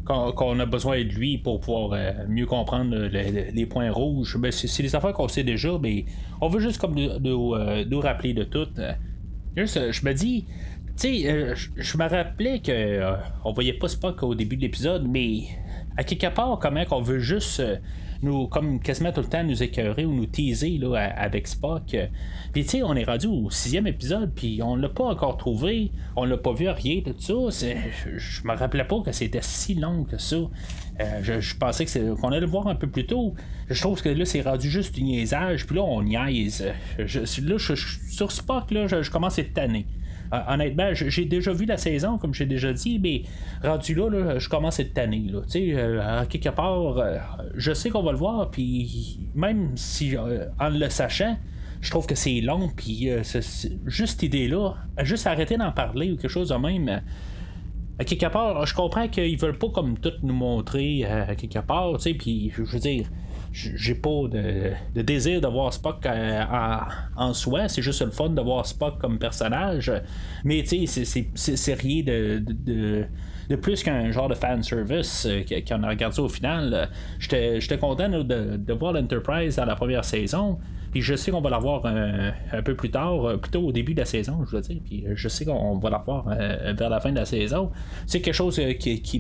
qu'on 0.06 0.60
a 0.60 0.66
besoin 0.66 1.00
de 1.00 1.10
lui 1.10 1.40
pour 1.40 1.60
pouvoir 1.60 1.94
euh, 1.94 2.12
mieux 2.28 2.46
comprendre 2.46 2.96
les 2.96 3.66
points 3.66 3.90
rouges. 3.90 4.38
Ben, 4.38 4.52
c'est 4.52 4.84
des 4.84 4.96
affaires 4.96 5.14
qu'on 5.14 5.28
sait 5.28 5.44
déjà, 5.44 5.78
mais 5.82 6.06
on 6.42 6.48
veut 6.48 6.60
juste 6.60 6.80
comme 6.80 6.94
nous, 6.94 7.56
euh, 7.56 8.00
rappeler 8.02 8.34
de 8.34 8.44
tout. 8.44 8.68
Juste, 9.58 9.92
je 9.92 10.06
me 10.06 10.14
dis, 10.14 10.46
tu 10.98 11.24
sais, 11.24 11.30
euh, 11.30 11.56
je 11.76 11.98
me 11.98 12.08
rappelais 12.08 12.60
que 12.60 13.02
on 13.44 13.52
voyait 13.52 13.74
pas 13.74 13.88
Spock 13.88 14.22
au 14.22 14.36
début 14.36 14.58
de 14.58 14.62
l'épisode, 14.62 15.08
mais 15.10 15.46
à 15.98 16.04
quelque 16.04 16.34
part, 16.34 16.60
comment 16.62 16.86
qu'on 16.86 17.02
veut 17.02 17.20
juste 17.20 17.64
nous, 18.22 18.48
comme 18.48 18.80
quasiment 18.80 19.12
tout 19.12 19.22
le 19.22 19.28
temps, 19.28 19.44
nous 19.44 19.62
écœurer 19.62 20.06
ou 20.06 20.14
nous 20.14 20.26
teaser 20.26 20.78
là, 20.78 20.96
avec 21.16 21.48
Spock. 21.48 21.96
Puis, 22.54 22.64
tu 22.64 22.70
sais, 22.70 22.84
on 22.84 22.96
est 22.96 23.04
rendu 23.04 23.28
au 23.28 23.50
sixième 23.50 23.88
épisode, 23.88 24.32
puis 24.34 24.62
on 24.64 24.76
l'a 24.76 24.90
pas 24.90 25.06
encore 25.06 25.38
trouvé, 25.38 25.92
on 26.16 26.26
l'a 26.26 26.38
pas 26.38 26.54
vu 26.54 26.70
rien 26.70 27.02
de 27.06 27.12
tout 27.12 27.52
ça. 27.52 27.68
Je, 28.16 28.48
me 28.48 28.56
rappelais 28.56 28.86
pas 28.86 29.02
que 29.02 29.12
c'était 29.12 29.42
si 29.42 29.76
long 29.76 30.04
que 30.04 30.18
ça. 30.18 30.38
Euh, 31.02 31.40
je, 31.42 31.56
pensais 31.58 31.86
que 31.86 32.14
qu'on 32.16 32.30
allait 32.30 32.40
le 32.40 32.48
voir 32.48 32.68
un 32.68 32.76
peu 32.76 32.88
plus 32.88 33.06
tôt. 33.06 33.34
Je 33.70 33.80
trouve 33.82 34.02
que 34.02 34.10
là, 34.10 34.26
c'est 34.26 34.42
rendu 34.42 34.70
juste 34.70 34.96
du 34.96 35.04
niaisage, 35.04 35.66
puis 35.66 35.76
là, 35.76 35.84
on 35.84 36.04
niaise. 36.04 36.72
Je, 36.98 37.42
là, 37.42 37.58
sur 37.60 38.32
Spock, 38.32 38.72
là, 38.72 38.88
je, 38.88 39.10
commence 39.10 39.38
à 39.38 39.42
être 39.42 39.54
tanné. 39.54 39.86
Euh, 40.34 40.40
honnêtement, 40.48 40.90
j'ai 40.94 41.26
déjà 41.26 41.54
vu 41.54 41.66
la 41.66 41.78
saison, 41.78 42.18
comme 42.18 42.34
j'ai 42.34 42.46
déjà 42.46 42.74
dit, 42.74 43.00
mais 43.00 43.24
rendu 43.64 43.96
là, 43.96 44.40
je 44.40 44.50
commence 44.50 44.80
à 44.80 44.84
être 44.84 44.94
tanné. 44.94 45.26
Là. 45.30 45.42
Euh, 45.56 46.22
à 46.22 46.26
quelque 46.26 46.50
part, 46.50 46.98
euh, 46.98 47.18
je 47.56 47.74
sais 47.74 47.90
qu'on 47.90 48.04
va 48.04 48.12
le 48.12 48.18
voir, 48.18 48.50
puis 48.52 49.20
même 49.34 49.72
si 49.76 50.16
en 50.18 50.70
le 50.70 50.90
sachant, 50.90 51.38
je 51.82 51.92
trouve 51.92 52.08
que 52.08 52.16
c'est 52.16 52.42
long, 52.42 52.70
puis 52.76 53.10
juste 53.86 54.14
cette 54.14 54.24
idée-là, 54.24 54.74
juste 55.04 55.28
arrêter 55.28 55.58
d'en 55.58 55.72
parler 55.72 56.12
ou 56.12 56.16
quelque 56.16 56.32
chose 56.32 56.50
de 56.50 56.56
même. 56.56 57.02
À 57.98 58.04
quelque 58.04 58.26
part, 58.26 58.66
je 58.66 58.74
comprends 58.74 59.08
qu'ils 59.08 59.38
veulent 59.38 59.58
pas 59.58 59.70
comme 59.70 59.98
tout 59.98 60.12
nous 60.24 60.34
montrer 60.34 61.06
à 61.06 61.36
quelque 61.36 61.60
part, 61.60 61.94
tu 61.98 62.02
sais, 62.02 62.14
puis 62.14 62.52
je 62.56 62.64
veux 62.64 62.80
dire, 62.80 63.06
j'ai 63.56 63.96
pas 63.96 64.28
de, 64.30 65.02
désir 65.02 65.40
de 65.40 65.48
voir 65.48 65.74
Spock 65.74 66.06
euh, 66.06 66.44
en, 67.16 67.34
soi. 67.34 67.70
C'est 67.70 67.82
juste 67.82 68.02
le 68.02 68.12
fun 68.12 68.30
de 68.30 68.42
voir 68.42 68.66
Spock 68.66 69.00
comme 69.00 69.18
personnage. 69.18 69.92
Mais 70.44 70.62
tu 70.64 70.86
sais, 70.88 71.26
c'est 71.36 71.74
rien 71.74 72.04
de, 72.04 72.44
de, 73.50 73.56
plus 73.56 73.82
qu'un 73.82 74.12
genre 74.12 74.28
de 74.28 74.36
fan 74.36 74.62
service 74.62 75.26
euh, 75.26 75.44
qu'on 75.68 75.84
a 75.84 75.90
regardé 75.90 76.20
au 76.20 76.28
final. 76.28 76.90
J'étais 77.18 77.78
content 77.80 78.10
de, 78.10 78.58
de, 78.58 78.74
voir 78.74 78.92
l'Enterprise 78.92 79.56
dans 79.56 79.66
la 79.66 79.76
première 79.76 80.04
saison. 80.04 80.60
Puis 80.96 81.02
je 81.02 81.14
sais 81.14 81.30
qu'on 81.30 81.42
va 81.42 81.50
l'avoir 81.50 81.86
un, 81.86 82.32
un, 82.54 82.62
peu 82.62 82.74
plus 82.74 82.90
tard, 82.90 83.26
euh, 83.26 83.36
plutôt 83.36 83.60
au 83.60 83.74
début 83.74 83.94
de 83.94 84.00
la 84.00 84.06
saison, 84.06 84.46
je 84.50 84.56
veux 84.56 84.62
dire. 84.62 84.78
Puis 84.82 85.06
euh, 85.06 85.12
je 85.14 85.28
sais 85.28 85.44
qu'on 85.44 85.78
va 85.78 85.90
l'avoir 85.90 86.30
euh, 86.30 86.72
vers 86.72 86.90
la 86.90 87.02
fin 87.02 87.12
de 87.12 87.18
la 87.18 87.26
saison. 87.26 87.70
C'est 88.08 88.22
quelque 88.22 88.34
chose 88.34 88.62
qui, 88.80 89.02
qui 89.02 89.20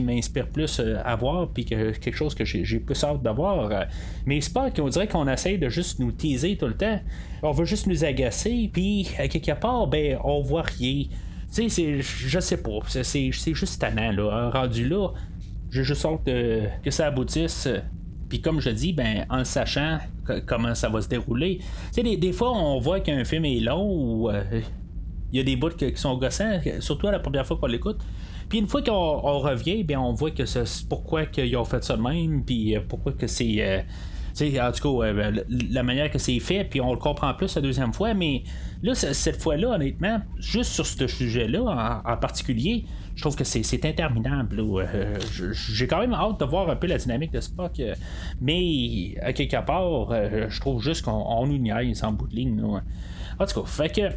m'inspire 0.00 0.48
plus 0.48 0.80
à 1.04 1.14
voir, 1.16 1.50
puis 1.50 1.66
que, 1.66 1.90
quelque 1.90 2.16
chose 2.16 2.34
que 2.34 2.46
j'ai 2.46 2.78
plus 2.78 3.04
hâte 3.04 3.22
d'avoir. 3.22 3.84
Mais 4.24 4.40
c'est 4.40 4.54
pas 4.54 4.70
qu'on 4.70 4.88
dirait 4.88 5.06
qu'on 5.06 5.28
essaye 5.28 5.58
de 5.58 5.68
juste 5.68 5.98
nous 5.98 6.12
teaser 6.12 6.56
tout 6.56 6.64
le 6.64 6.78
temps. 6.78 6.98
On 7.42 7.50
veut 7.50 7.66
juste 7.66 7.86
nous 7.88 8.02
agacer, 8.02 8.70
puis 8.72 9.06
à 9.18 9.28
quelque 9.28 9.52
part, 9.52 9.88
ben, 9.88 10.16
on 10.24 10.40
voit 10.40 10.62
rien. 10.62 11.04
Tu 11.54 11.68
sais, 11.68 12.00
je 12.00 12.40
sais 12.40 12.62
pas. 12.62 12.78
C'est 12.88 13.32
juste 13.32 13.82
tannant, 13.82 14.12
là. 14.12 14.48
Rendu 14.48 14.88
là, 14.88 15.10
j'ai 15.70 15.84
juste 15.84 16.06
hâte 16.06 16.24
que 16.24 16.90
ça 16.90 17.08
aboutisse. 17.08 17.68
Puis 18.28 18.40
comme 18.40 18.60
je 18.60 18.70
dis, 18.70 18.92
ben, 18.92 19.24
en 19.30 19.44
sachant 19.44 19.98
comment 20.46 20.74
ça 20.74 20.88
va 20.88 21.00
se 21.00 21.08
dérouler, 21.08 21.60
sais, 21.92 22.02
des, 22.02 22.32
fois, 22.32 22.52
on 22.52 22.78
voit 22.78 23.00
qu'un 23.00 23.24
film 23.24 23.44
est 23.44 23.60
long 23.60 23.88
ou 23.88 24.30
euh, 24.30 24.42
il 25.32 25.38
y 25.38 25.40
a 25.40 25.44
des 25.44 25.56
bouts 25.56 25.70
qui 25.70 25.96
sont 25.96 26.16
gossants, 26.16 26.60
surtout 26.80 27.08
à 27.08 27.12
la 27.12 27.18
première 27.18 27.46
fois 27.46 27.56
qu'on 27.56 27.66
l'écoute. 27.66 27.98
Puis 28.48 28.58
une 28.58 28.66
fois 28.66 28.82
qu'on 28.82 29.38
revient, 29.38 29.82
ben, 29.84 29.98
on 29.98 30.12
voit 30.12 30.30
que 30.30 30.44
c'est 30.46 30.88
pourquoi 30.88 31.26
qu'ils 31.26 31.56
ont 31.56 31.64
fait 31.64 31.82
ça 31.82 31.96
de 31.96 32.02
même, 32.02 32.44
puis 32.44 32.76
euh, 32.76 32.80
pourquoi 32.86 33.12
que 33.12 33.26
c'est... 33.26 33.56
Euh, 33.58 33.80
en 34.60 34.70
tout 34.70 35.00
cas, 35.00 35.12
ben, 35.14 35.44
la 35.48 35.82
manière 35.82 36.10
que 36.10 36.18
c'est 36.18 36.38
fait, 36.40 36.64
puis 36.64 36.78
on 36.82 36.92
le 36.92 36.98
comprend 36.98 37.32
plus 37.32 37.54
la 37.56 37.62
deuxième 37.62 37.94
fois, 37.94 38.12
mais 38.12 38.42
là, 38.82 38.94
cette 38.94 39.40
fois-là, 39.40 39.70
honnêtement, 39.70 40.20
juste 40.38 40.72
sur 40.72 40.84
ce 40.84 41.06
sujet-là 41.06 42.02
en 42.04 42.16
particulier, 42.18 42.84
je 43.16 43.22
trouve 43.22 43.34
que 43.34 43.44
c'est 43.44 43.84
interminable. 43.86 44.60
Euh, 44.60 45.18
j'ai 45.30 45.86
quand 45.86 46.00
même 46.00 46.12
hâte 46.12 46.38
de 46.38 46.44
voir 46.44 46.68
un 46.68 46.76
peu 46.76 46.86
la 46.86 46.98
dynamique 46.98 47.32
de 47.32 47.40
Spock, 47.40 47.80
euh, 47.80 47.94
mais 48.42 49.14
à 49.22 49.32
quelque 49.32 49.56
part, 49.64 50.10
euh, 50.12 50.46
je 50.50 50.60
trouve 50.60 50.82
juste 50.82 51.02
qu'on 51.02 51.46
nous 51.46 51.56
niaise 51.56 52.04
en 52.04 52.12
bout 52.12 52.28
de 52.28 52.36
ligne. 52.36 52.62
En 53.38 53.46
tout 53.46 53.62
cas, 53.62 53.66
fait 53.66 53.88
que 53.88 54.14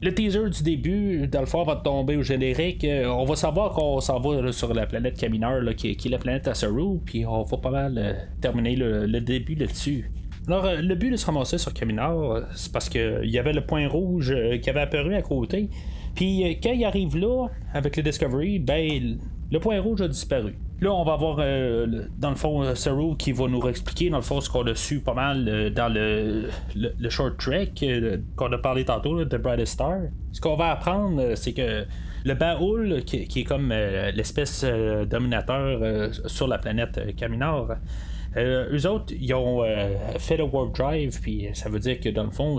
le 0.00 0.14
teaser 0.14 0.48
du 0.48 0.62
début, 0.62 1.28
dans 1.28 1.42
le 1.42 1.64
va 1.64 1.76
tomber 1.76 2.16
au 2.16 2.22
générique. 2.22 2.86
on 3.06 3.24
va 3.24 3.36
savoir 3.36 3.72
qu'on 3.72 4.00
s'en 4.00 4.18
va 4.18 4.50
sur 4.50 4.72
la 4.72 4.86
planète 4.86 5.18
Camineur, 5.18 5.62
qui, 5.76 5.90
est 5.90 6.08
la 6.08 6.18
planète 6.18 6.48
Asaru, 6.48 7.00
puis 7.04 7.26
on 7.26 7.42
va 7.42 7.56
pas 7.58 7.70
mal 7.70 8.28
terminer 8.40 8.76
le, 8.76 9.20
début 9.20 9.54
là-dessus. 9.54 10.10
Alors, 10.48 10.66
le 10.74 10.94
but 10.96 11.10
de 11.10 11.16
se 11.16 11.26
ramasser 11.26 11.58
sur 11.58 11.72
Camineur, 11.72 12.48
c'est 12.54 12.72
parce 12.72 12.88
qu'il 12.88 13.30
y 13.30 13.38
avait 13.38 13.52
le 13.52 13.64
point 13.64 13.86
rouge 13.86 14.34
qui 14.60 14.70
avait 14.70 14.80
apparu 14.80 15.14
à 15.14 15.22
côté. 15.22 15.68
Puis 16.14 16.44
euh, 16.44 16.54
quand 16.62 16.72
il 16.72 16.84
arrive 16.84 17.16
là, 17.16 17.48
avec 17.74 17.96
le 17.96 18.02
Discovery, 18.02 18.58
ben, 18.58 19.18
le 19.50 19.60
point 19.60 19.80
rouge 19.80 20.02
a 20.02 20.08
disparu. 20.08 20.54
Là, 20.80 20.92
on 20.92 21.04
va 21.04 21.12
avoir, 21.12 21.36
euh, 21.38 22.06
dans 22.18 22.30
le 22.30 22.36
fond, 22.36 22.62
euh, 22.62 22.74
Saru 22.74 23.16
qui 23.16 23.30
va 23.30 23.46
nous 23.46 23.62
expliquer, 23.68 24.10
dans 24.10 24.16
le 24.16 24.22
fond, 24.22 24.40
ce 24.40 24.50
qu'on 24.50 24.66
a 24.66 24.74
su 24.74 25.00
pas 25.00 25.14
mal 25.14 25.72
dans 25.72 25.92
le, 25.92 26.48
short 27.08 27.38
trek 27.38 27.72
qu'on 28.34 28.52
a 28.52 28.58
parlé 28.58 28.84
tantôt, 28.84 29.24
de 29.24 29.36
Brightest 29.36 29.74
Star. 29.74 29.98
Ce 30.32 30.40
qu'on 30.40 30.56
va 30.56 30.72
apprendre, 30.72 31.36
c'est 31.36 31.52
que 31.52 31.84
le 32.24 32.34
Baoul, 32.34 33.02
qui, 33.04 33.40
est 33.40 33.44
comme 33.44 33.68
l'espèce 33.68 34.64
dominateur 35.08 36.10
sur 36.26 36.48
la 36.48 36.58
planète 36.58 37.14
Caminor, 37.16 37.74
euh, 38.36 38.76
eux 38.76 38.86
autres, 38.88 39.12
ils 39.18 39.34
ont 39.34 39.62
fait 40.18 40.36
le 40.36 40.44
Warp 40.44 40.74
Drive, 40.74 41.20
puis 41.20 41.48
ça 41.54 41.68
veut 41.68 41.80
dire 41.80 42.00
que 42.00 42.08
dans 42.08 42.24
le 42.24 42.30
fond, 42.30 42.58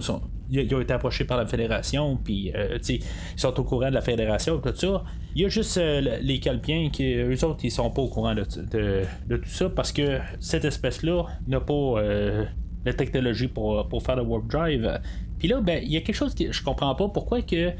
ils 0.49 0.75
ont 0.75 0.81
été 0.81 0.93
approchés 0.93 1.25
par 1.25 1.37
la 1.37 1.45
fédération, 1.45 2.17
puis 2.23 2.51
euh, 2.55 2.77
ils 2.89 3.01
sont 3.35 3.59
au 3.59 3.63
courant 3.63 3.89
de 3.89 3.95
la 3.95 4.01
fédération, 4.01 4.59
tout 4.59 4.75
ça. 4.75 5.03
Il 5.35 5.41
y 5.41 5.45
a 5.45 5.49
juste 5.49 5.77
euh, 5.77 6.19
les 6.21 6.39
Calpiens 6.39 6.89
qui, 6.91 7.15
eux 7.15 7.43
autres, 7.43 7.61
ils 7.63 7.71
sont 7.71 7.89
pas 7.89 8.01
au 8.01 8.07
courant 8.07 8.35
de, 8.35 8.43
tout 8.43 9.49
ça 9.49 9.69
parce 9.69 9.91
que 9.91 10.19
cette 10.39 10.65
espèce-là 10.65 11.25
n'a 11.47 11.59
pas 11.59 11.73
euh, 11.73 12.45
la 12.85 12.93
technologie 12.93 13.47
pour, 13.47 13.87
faire 14.03 14.15
le 14.15 14.23
warp 14.23 14.47
drive. 14.47 14.99
Puis 15.39 15.47
là, 15.47 15.59
ben, 15.59 15.81
il 15.83 15.91
y 15.91 15.97
a 15.97 16.01
quelque 16.01 16.15
chose 16.15 16.35
que 16.35 16.51
je 16.51 16.63
comprends 16.63 16.93
pas 16.95 17.09
pourquoi 17.09 17.41
que 17.41 17.71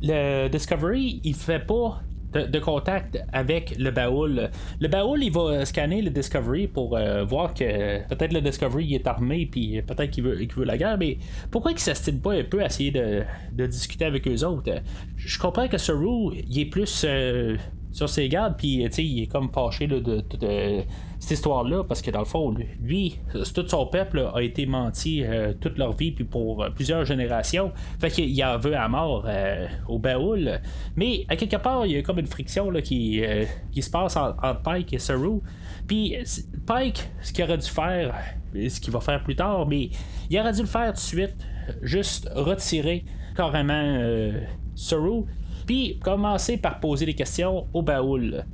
le 0.00 0.48
Discovery, 0.48 1.20
il 1.22 1.34
fait 1.34 1.64
pas 1.64 2.02
de, 2.32 2.58
contact 2.58 3.18
avec 3.32 3.76
le 3.78 3.90
baoul. 3.90 4.50
Le 4.80 4.88
baoul, 4.88 5.22
il 5.22 5.32
va 5.32 5.64
scanner 5.64 6.02
le 6.02 6.10
Discovery 6.10 6.66
pour 6.66 6.96
euh, 6.96 7.24
voir 7.24 7.54
que 7.54 8.06
peut-être 8.08 8.32
le 8.32 8.40
Discovery 8.40 8.94
est 8.94 9.06
armé, 9.06 9.46
puis 9.50 9.80
peut-être 9.82 10.10
qu'il 10.10 10.24
veut, 10.24 10.46
veut, 10.56 10.64
la 10.64 10.76
guerre, 10.76 10.98
mais 10.98 11.18
pourquoi 11.50 11.72
il 11.72 11.78
s'estime 11.78 12.20
pas 12.20 12.32
un 12.32 12.44
peu 12.44 12.62
à 12.62 12.66
essayer 12.66 12.90
de, 12.90 13.66
discuter 13.66 14.04
avec 14.04 14.26
eux 14.28 14.44
autres? 14.44 14.70
Je 15.16 15.38
comprends 15.38 15.68
que 15.68 15.78
Saru, 15.78 16.34
il 16.48 16.60
est 16.60 16.66
plus 16.66 17.06
sur 17.92 18.08
ses 18.08 18.28
gardes, 18.28 18.54
puis 18.56 18.84
il 18.84 19.22
est 19.22 19.26
comme 19.26 19.50
fâché 19.50 19.86
de, 19.86 20.24
cette 21.22 21.38
histoire-là, 21.38 21.84
parce 21.84 22.02
que 22.02 22.10
dans 22.10 22.18
le 22.18 22.24
fond, 22.24 22.52
lui, 22.82 23.20
tout 23.54 23.68
son 23.68 23.86
peuple 23.86 24.28
a 24.34 24.42
été 24.42 24.66
menti 24.66 25.22
euh, 25.22 25.52
toute 25.54 25.78
leur 25.78 25.92
vie, 25.92 26.10
puis 26.10 26.24
pour 26.24 26.64
euh, 26.64 26.70
plusieurs 26.70 27.04
générations. 27.04 27.70
Fait 28.00 28.10
qu'il 28.10 28.44
en 28.44 28.58
veut 28.58 28.76
à 28.76 28.88
mort 28.88 29.24
euh, 29.28 29.68
au 29.86 30.00
baoul. 30.00 30.60
Mais 30.96 31.24
à 31.28 31.36
quelque 31.36 31.58
part, 31.58 31.86
il 31.86 31.92
y 31.92 31.96
a 31.96 32.02
comme 32.02 32.18
une 32.18 32.26
friction 32.26 32.72
là, 32.72 32.82
qui, 32.82 33.22
qui 33.70 33.82
se 33.82 33.88
passe 33.88 34.16
entre, 34.16 34.62
Pike 34.64 34.94
et 34.94 34.98
Saru. 34.98 35.38
Puis 35.86 36.16
Pike, 36.66 37.08
ce 37.20 37.32
qu'il 37.32 37.44
aurait 37.44 37.58
dû 37.58 37.68
faire, 37.68 38.16
ce 38.52 38.80
qu'il 38.80 38.92
va 38.92 39.00
faire 39.00 39.22
plus 39.22 39.36
tard, 39.36 39.68
mais 39.68 39.90
il 40.28 40.40
aurait 40.40 40.52
dû 40.52 40.62
le 40.62 40.66
faire 40.66 40.88
tout 40.88 40.94
de 40.94 40.98
suite, 40.98 41.36
juste 41.82 42.28
retirer 42.34 43.04
carrément 43.36 44.32
Saru 44.74 45.22
puis 45.66 46.00
commencer 46.00 46.56
par 46.56 46.80
poser 46.80 47.06
des 47.06 47.14
questions 47.14 47.68
au 47.72 47.82
baoul. 47.82 48.44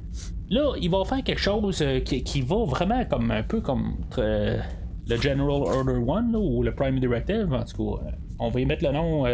Là, 0.50 0.72
il 0.80 0.90
va 0.90 1.04
faire 1.04 1.22
quelque 1.22 1.40
chose 1.40 1.82
euh, 1.82 2.00
qui, 2.00 2.40
va 2.40 2.64
vraiment 2.64 3.04
comme 3.04 3.30
un 3.30 3.42
peu 3.42 3.60
comme 3.60 3.96
euh, 4.16 4.58
le 5.06 5.16
General 5.16 5.50
Order 5.50 6.00
1 6.08 6.34
ou 6.34 6.62
le 6.62 6.74
Prime 6.74 6.98
Directive. 6.98 7.52
En 7.52 7.64
tout 7.64 7.96
cas, 7.96 8.04
euh, 8.06 8.10
on 8.38 8.48
va 8.48 8.60
y 8.60 8.64
mettre 8.64 8.84
le 8.84 8.92
nom 8.92 9.24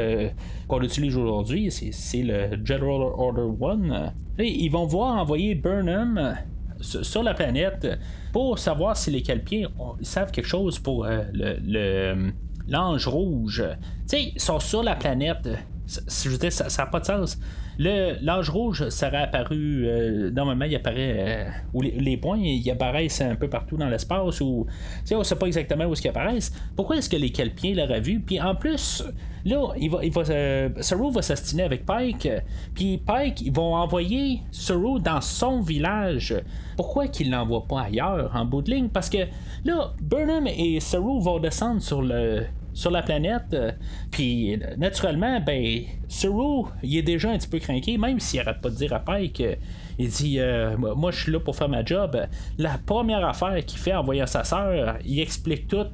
qu'on 0.66 0.82
utilise 0.82 1.16
aujourd'hui. 1.16 1.70
C'est 1.70 2.22
le 2.22 2.58
General 2.64 3.02
Order 3.16 3.48
1. 3.64 4.12
ils 4.38 4.70
vont 4.70 4.86
voir 4.86 5.16
envoyer 5.16 5.54
Burnham 5.54 6.36
sur 6.80 7.22
la 7.22 7.34
planète 7.34 7.86
pour 8.32 8.58
savoir 8.58 8.96
si 8.96 9.10
les 9.10 9.22
Calpiens 9.22 9.68
savent 10.00 10.32
quelque 10.32 10.48
chose 10.48 10.78
pour 10.78 11.06
le 11.06 12.32
l'ange 12.66 13.06
rouge. 13.06 13.62
Tu 13.62 14.02
sais, 14.06 14.22
ils 14.34 14.40
sont 14.40 14.58
sur 14.58 14.82
la 14.82 14.96
planète. 14.96 15.48
Je 15.86 16.28
veux 16.30 16.38
dire, 16.38 16.52
ça 16.52 16.82
n'a 16.82 16.90
pas 16.90 17.00
de 17.00 17.04
sens. 17.04 17.38
L'âge 17.78 18.50
rouge 18.50 18.88
serait 18.88 19.22
apparu. 19.22 19.86
Euh, 19.86 20.30
normalement, 20.30 20.64
il 20.64 20.74
apparaît. 20.74 21.50
Euh, 21.74 21.80
les, 21.80 22.16
points, 22.16 22.38
ils 22.38 22.70
apparaissent 22.70 23.20
un 23.20 23.34
peu 23.34 23.48
partout 23.48 23.76
dans 23.76 23.88
l'espace. 23.88 24.40
Ou, 24.40 24.66
on 25.12 25.18
ne 25.18 25.24
sait 25.24 25.36
pas 25.36 25.46
exactement 25.46 25.84
où 25.84 25.94
ils 25.94 26.08
apparaissent. 26.08 26.52
Pourquoi 26.76 26.96
est-ce 26.96 27.08
que 27.08 27.16
les 27.16 27.30
Kelpiens 27.30 27.74
l'auraient 27.74 28.00
vu? 28.00 28.20
Puis 28.20 28.40
en 28.40 28.54
plus, 28.54 29.04
là, 29.44 29.72
il 29.78 29.90
va, 29.90 30.04
il 30.04 30.12
va, 30.12 30.22
euh, 30.30 30.68
va 31.12 31.22
s'astiner 31.22 31.64
avec 31.64 31.84
Pike. 31.84 32.28
Puis 32.74 32.98
Pike, 32.98 33.40
ils 33.42 33.52
vont 33.52 33.74
envoyer 33.74 34.40
Saru 34.50 35.00
dans 35.00 35.20
son 35.20 35.60
village. 35.60 36.34
Pourquoi 36.76 37.08
qu'il 37.08 37.30
l'envoie 37.30 37.66
pas 37.66 37.82
ailleurs, 37.82 38.32
en 38.34 38.44
bout 38.44 38.62
de 38.62 38.70
ligne? 38.70 38.88
Parce 38.88 39.10
que 39.10 39.18
là, 39.64 39.92
Burnham 40.00 40.46
et 40.46 40.80
Saru 40.80 41.20
vont 41.20 41.38
descendre 41.38 41.80
sur 41.80 42.02
le 42.02 42.44
sur 42.74 42.90
la 42.90 43.02
planète. 43.02 43.54
Euh, 43.54 43.72
puis 44.10 44.58
naturellement, 44.76 45.40
ben, 45.40 45.82
Suru, 46.08 46.64
il 46.82 46.98
est 46.98 47.02
déjà 47.02 47.30
un 47.30 47.38
petit 47.38 47.48
peu 47.48 47.58
craqué, 47.58 47.96
même 47.96 48.20
s'il 48.20 48.40
arrête 48.40 48.60
pas 48.60 48.68
de 48.68 48.74
dire 48.74 48.92
à 48.92 48.98
Pike. 48.98 49.40
Euh, 49.40 49.54
il 49.98 50.08
dit 50.08 50.40
euh, 50.40 50.76
Moi, 50.76 51.12
je 51.12 51.22
suis 51.22 51.32
là 51.32 51.38
pour 51.40 51.54
faire 51.56 51.68
ma 51.68 51.84
job. 51.84 52.20
La 52.58 52.78
première 52.84 53.24
affaire 53.24 53.64
qu'il 53.64 53.78
fait 53.78 53.94
en 53.94 54.02
voyant 54.02 54.26
sa 54.26 54.42
sœur, 54.42 54.98
il 55.04 55.20
explique 55.20 55.68
tout 55.68 55.86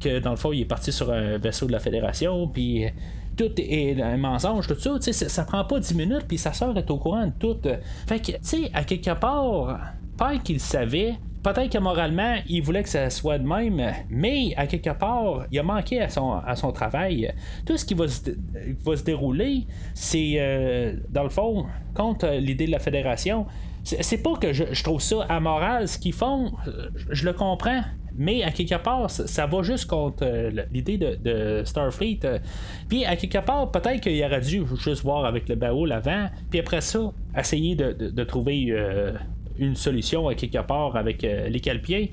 que 0.00 0.18
dans 0.18 0.30
le 0.30 0.36
fond, 0.36 0.52
il 0.52 0.62
est 0.62 0.66
parti 0.66 0.92
sur 0.92 1.10
un 1.12 1.38
vaisseau 1.38 1.66
de 1.66 1.72
la 1.72 1.78
Fédération, 1.78 2.48
puis 2.48 2.84
tout 3.36 3.52
est 3.56 4.02
un 4.02 4.16
mensonge, 4.16 4.66
tout 4.66 4.78
ça. 4.78 4.96
Ça, 5.00 5.28
ça 5.28 5.44
prend 5.44 5.64
pas 5.64 5.78
10 5.78 5.94
minutes, 5.94 6.24
puis 6.26 6.36
sa 6.36 6.52
sœur 6.52 6.76
est 6.76 6.90
au 6.90 6.98
courant 6.98 7.26
de 7.26 7.32
tout. 7.38 7.56
Fait 8.08 8.18
que, 8.18 8.32
tu 8.32 8.38
sais, 8.42 8.70
à 8.74 8.82
quelque 8.82 9.14
part, 9.14 9.78
Pike, 10.16 10.48
il 10.48 10.58
savait 10.58 11.14
peut-être 11.52 11.72
que 11.72 11.78
moralement, 11.78 12.36
il 12.48 12.62
voulait 12.62 12.82
que 12.82 12.88
ça 12.88 13.10
soit 13.10 13.38
de 13.38 13.46
même, 13.46 13.92
mais 14.10 14.54
à 14.56 14.66
quelque 14.66 14.90
part, 14.90 15.46
il 15.50 15.58
a 15.58 15.62
manqué 15.62 16.00
à 16.00 16.08
son, 16.08 16.32
à 16.32 16.56
son 16.56 16.72
travail. 16.72 17.32
Tout 17.66 17.76
ce 17.76 17.84
qui 17.84 17.94
va 17.94 18.08
se, 18.08 18.30
va 18.84 18.96
se 18.96 19.04
dérouler, 19.04 19.66
c'est, 19.94 20.34
euh, 20.36 20.94
dans 21.10 21.22
le 21.22 21.28
fond, 21.28 21.66
contre 21.94 22.28
l'idée 22.28 22.66
de 22.66 22.72
la 22.72 22.78
fédération. 22.78 23.46
C'est 23.84 24.22
pas 24.22 24.34
que 24.34 24.52
je, 24.52 24.82
trouve 24.82 25.00
ça 25.00 25.22
amoral 25.30 25.88
ce 25.88 25.98
qu'ils 25.98 26.12
font, 26.12 26.52
je 27.10 27.24
le 27.24 27.32
comprends, 27.32 27.80
mais 28.18 28.42
à 28.42 28.50
quelque 28.50 28.74
part, 28.74 29.08
ça, 29.08 29.46
va 29.46 29.62
juste 29.62 29.86
contre 29.86 30.24
euh, 30.24 30.50
l'idée 30.72 30.98
de, 30.98 31.62
Starfleet. 31.64 32.20
Puis 32.88 33.04
à 33.04 33.16
quelque 33.16 33.38
part, 33.38 33.70
peut-être 33.70 34.00
qu'il 34.00 34.22
aurait 34.24 34.40
dû 34.40 34.64
juste 34.82 35.02
voir 35.02 35.24
avec 35.24 35.48
le 35.48 35.54
baoul 35.54 35.92
avant, 35.92 36.26
puis 36.50 36.58
après 36.58 36.80
ça, 36.80 37.12
essayer 37.38 37.76
de, 37.76 38.24
trouver 38.24 38.66
euh, 38.70 39.12
une 39.58 39.76
solution 39.76 40.28
à 40.28 40.34
quelque 40.34 40.62
part 40.62 40.96
avec 40.96 41.24
euh, 41.24 41.48
les 41.48 41.60
calpiers. 41.60 42.12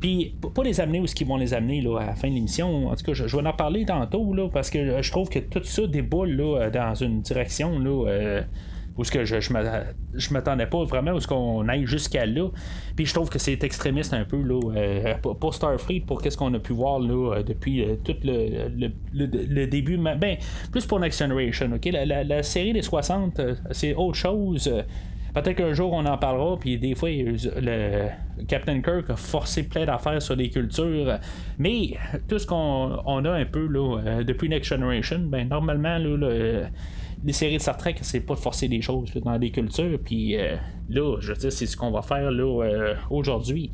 Puis, 0.00 0.34
pas 0.54 0.62
les 0.62 0.80
amener 0.80 1.00
où 1.00 1.06
ce 1.06 1.14
qu'ils 1.14 1.26
vont 1.26 1.38
les 1.38 1.54
amener 1.54 1.80
là, 1.80 1.98
à 1.98 2.06
la 2.06 2.14
fin 2.14 2.28
de 2.28 2.34
l'émission. 2.34 2.88
En 2.88 2.96
tout 2.96 3.04
cas, 3.04 3.14
je, 3.14 3.24
vais 3.24 3.46
en 3.46 3.52
parler 3.52 3.86
tantôt 3.86 4.34
là, 4.34 4.48
parce 4.52 4.68
que 4.68 4.78
euh, 4.78 5.02
je 5.02 5.10
trouve 5.10 5.28
que 5.28 5.38
tout 5.38 5.62
ça 5.64 5.86
déboule 5.86 6.32
là, 6.32 6.60
euh, 6.60 6.70
dans 6.70 6.94
une 6.94 7.22
direction 7.22 7.78
là, 7.78 8.42
où 8.98 9.04
ce 9.04 9.10
que 9.10 9.24
je, 9.26 9.40
je 9.40 10.32
m'attendais 10.32 10.66
pas 10.66 10.84
vraiment 10.84 11.12
où 11.12 11.20
ce 11.20 11.26
qu'on 11.26 11.68
aille 11.68 11.86
jusqu'à 11.86 12.24
là. 12.24 12.48
Puis 12.94 13.06
je 13.06 13.14
trouve 13.14 13.28
que 13.28 13.38
c'est 13.38 13.62
extrémiste 13.62 14.14
un 14.14 14.24
peu 14.24 14.40
là, 14.42 14.60
pour 15.22 15.54
Starfleet, 15.54 16.00
pour 16.00 16.22
qu'est-ce 16.22 16.36
qu'on 16.36 16.52
a 16.54 16.58
pu 16.58 16.72
voir 16.72 16.98
là, 16.98 17.42
depuis 17.42 17.84
tout 18.04 18.16
le, 18.24 18.88
le, 19.14 19.66
début. 19.66 19.98
Ben, 19.98 20.36
plus 20.72 20.86
pour 20.86 20.98
Next 21.00 21.18
Generation. 21.18 21.72
ok? 21.74 21.90
La, 21.92 22.42
série 22.42 22.72
des 22.72 22.82
60, 22.82 23.40
c'est 23.72 23.94
autre 23.94 24.16
chose. 24.16 24.70
Peut-être 25.36 25.58
qu'un 25.58 25.74
jour 25.74 25.92
on 25.92 26.06
en 26.06 26.16
parlera, 26.16 26.56
puis 26.56 26.78
des 26.78 26.94
fois 26.94 27.10
le 27.10 28.08
Captain 28.48 28.80
Kirk 28.80 29.10
a 29.10 29.16
forcé 29.16 29.64
plein 29.64 29.84
d'affaires 29.84 30.22
sur 30.22 30.34
des 30.34 30.48
cultures. 30.48 31.18
Mais 31.58 31.90
tout 32.26 32.38
ce 32.38 32.46
qu'on 32.46 33.24
a 33.26 33.30
un 33.30 33.44
peu 33.44 33.66
là, 33.66 33.98
euh, 33.98 34.24
depuis 34.24 34.48
Next 34.48 34.70
Generation, 34.70 35.18
ben 35.26 35.46
normalement 35.46 35.98
les 35.98 37.32
séries 37.34 37.58
de 37.58 37.60
Star 37.60 37.76
Trek, 37.76 37.96
c'est 38.00 38.20
pas 38.20 38.32
de 38.32 38.38
forcer 38.38 38.66
des 38.66 38.80
choses 38.80 39.12
dans 39.12 39.38
des 39.38 39.50
cultures. 39.50 39.98
Puis 40.02 40.38
euh, 40.38 40.56
là, 40.88 41.18
je 41.20 41.32
veux 41.32 41.38
dire, 41.38 41.52
c'est 41.52 41.66
ce 41.66 41.76
qu'on 41.76 41.90
va 41.90 42.00
faire 42.00 42.30
là 42.30 42.64
euh, 42.64 42.94
aujourd'hui. 43.10 43.72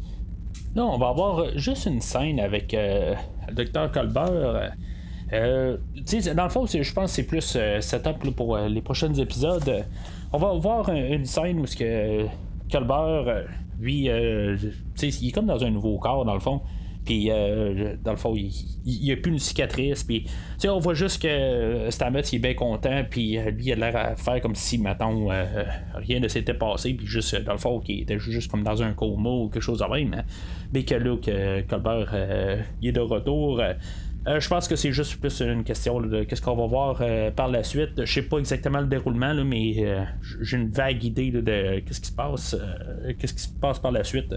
Là, 0.75 0.85
on 0.85 0.99
va 0.99 1.11
avoir 1.11 1.57
juste 1.57 1.87
une 1.87 2.01
scène 2.01 2.41
avec 2.41 2.73
le 2.73 3.15
Dr. 3.53 3.93
Colbert. 3.93 4.73
dans 5.31 6.45
le 6.45 6.49
fond, 6.51 6.67
je 6.67 6.93
pense 6.93 7.11
que 7.11 7.15
c'est 7.15 7.27
plus 7.27 7.57
setup 7.79 8.35
pour 8.35 8.59
les 8.59 8.83
prochains 8.83 9.15
épisodes. 9.15 9.85
On 10.35 10.39
va 10.39 10.53
voir 10.55 10.89
une 10.89 11.27
scène 11.27 11.61
où 11.61 11.67
ce 11.67 11.77
que 11.77 12.27
Colbert, 12.71 13.29
euh, 13.29 13.43
lui, 13.79 14.09
euh, 14.09 14.57
il 15.03 15.29
est 15.29 15.31
comme 15.31 15.45
dans 15.45 15.63
un 15.63 15.71
nouveau 15.71 15.99
corps, 15.99 16.25
dans 16.25 16.33
le 16.33 16.41
fond. 16.41 16.63
Puis, 17.05 17.31
euh, 17.31 17.97
dans 18.03 18.13
le 18.13 18.17
fond, 18.17 18.35
il 18.35 18.51
n'y 18.87 19.13
a 19.13 19.17
plus 19.17 19.33
une 19.33 19.39
cicatrice. 19.39 20.05
Puis, 20.05 20.25
on 20.65 20.79
voit 20.79 20.95
juste 20.95 21.21
que 21.21 21.91
Stamets, 21.91 22.21
il 22.21 22.37
est 22.37 22.39
bien 22.39 22.55
content. 22.55 23.03
Puis, 23.11 23.37
lui, 23.37 23.65
il 23.67 23.73
a 23.73 23.77
l'air 23.77 23.97
à 23.97 24.17
faire 24.17 24.41
comme 24.41 24.55
si, 24.55 24.79
mettons, 24.79 25.29
rien 25.95 26.21
ne 26.21 26.29
s'était 26.29 26.55
passé. 26.55 26.95
Puis, 26.95 27.07
juste, 27.07 27.35
dans 27.43 27.53
le 27.53 27.59
fond, 27.59 27.83
il 27.87 28.03
était 28.03 28.19
juste 28.19 28.51
comme 28.51 28.63
dans 28.63 28.83
un 28.83 28.93
coma 28.95 29.29
ou 29.29 29.49
quelque 29.51 29.63
chose 29.63 29.81
de 29.81 29.85
même. 29.85 30.15
Hein. 30.15 30.23
Mais 30.73 30.85
que 30.85 30.95
là, 30.95 31.17
que 31.17 31.61
Colbert, 31.63 32.15
il 32.81 32.89
est 32.89 32.93
de 32.93 33.01
retour. 33.01 33.61
Euh, 34.29 34.39
je 34.39 34.49
pense 34.49 34.69
que 34.69 34.77
c'est 34.77 34.93
juste 34.93 35.19
plus 35.19 35.41
une 35.41 35.65
question 35.65 36.01
de 36.01 36.23
qu'est-ce 36.23 36.41
qu'on 36.41 36.55
va 36.55 36.67
voir 36.67 36.99
euh, 37.01 37.33
par 37.33 37.49
la 37.49 37.65
suite. 37.65 38.05
Je 38.05 38.13
sais 38.13 38.23
pas 38.23 38.39
exactement 38.39 38.81
le 38.81 38.87
déroulement, 38.87 39.35
mais 39.45 39.75
euh, 39.79 40.05
j'ai 40.41 40.59
une 40.59 40.71
vague 40.71 41.03
idée 41.03 41.33
de 41.33 41.81
qu'est-ce 41.81 42.01
qui 42.01 42.09
se 42.09 42.15
passe, 42.15 42.57
qu'est-ce 43.19 43.35
qui 43.35 43.43
se 43.43 43.49
passe 43.49 43.81
par 43.81 43.91
la 43.91 44.05
suite. 44.05 44.33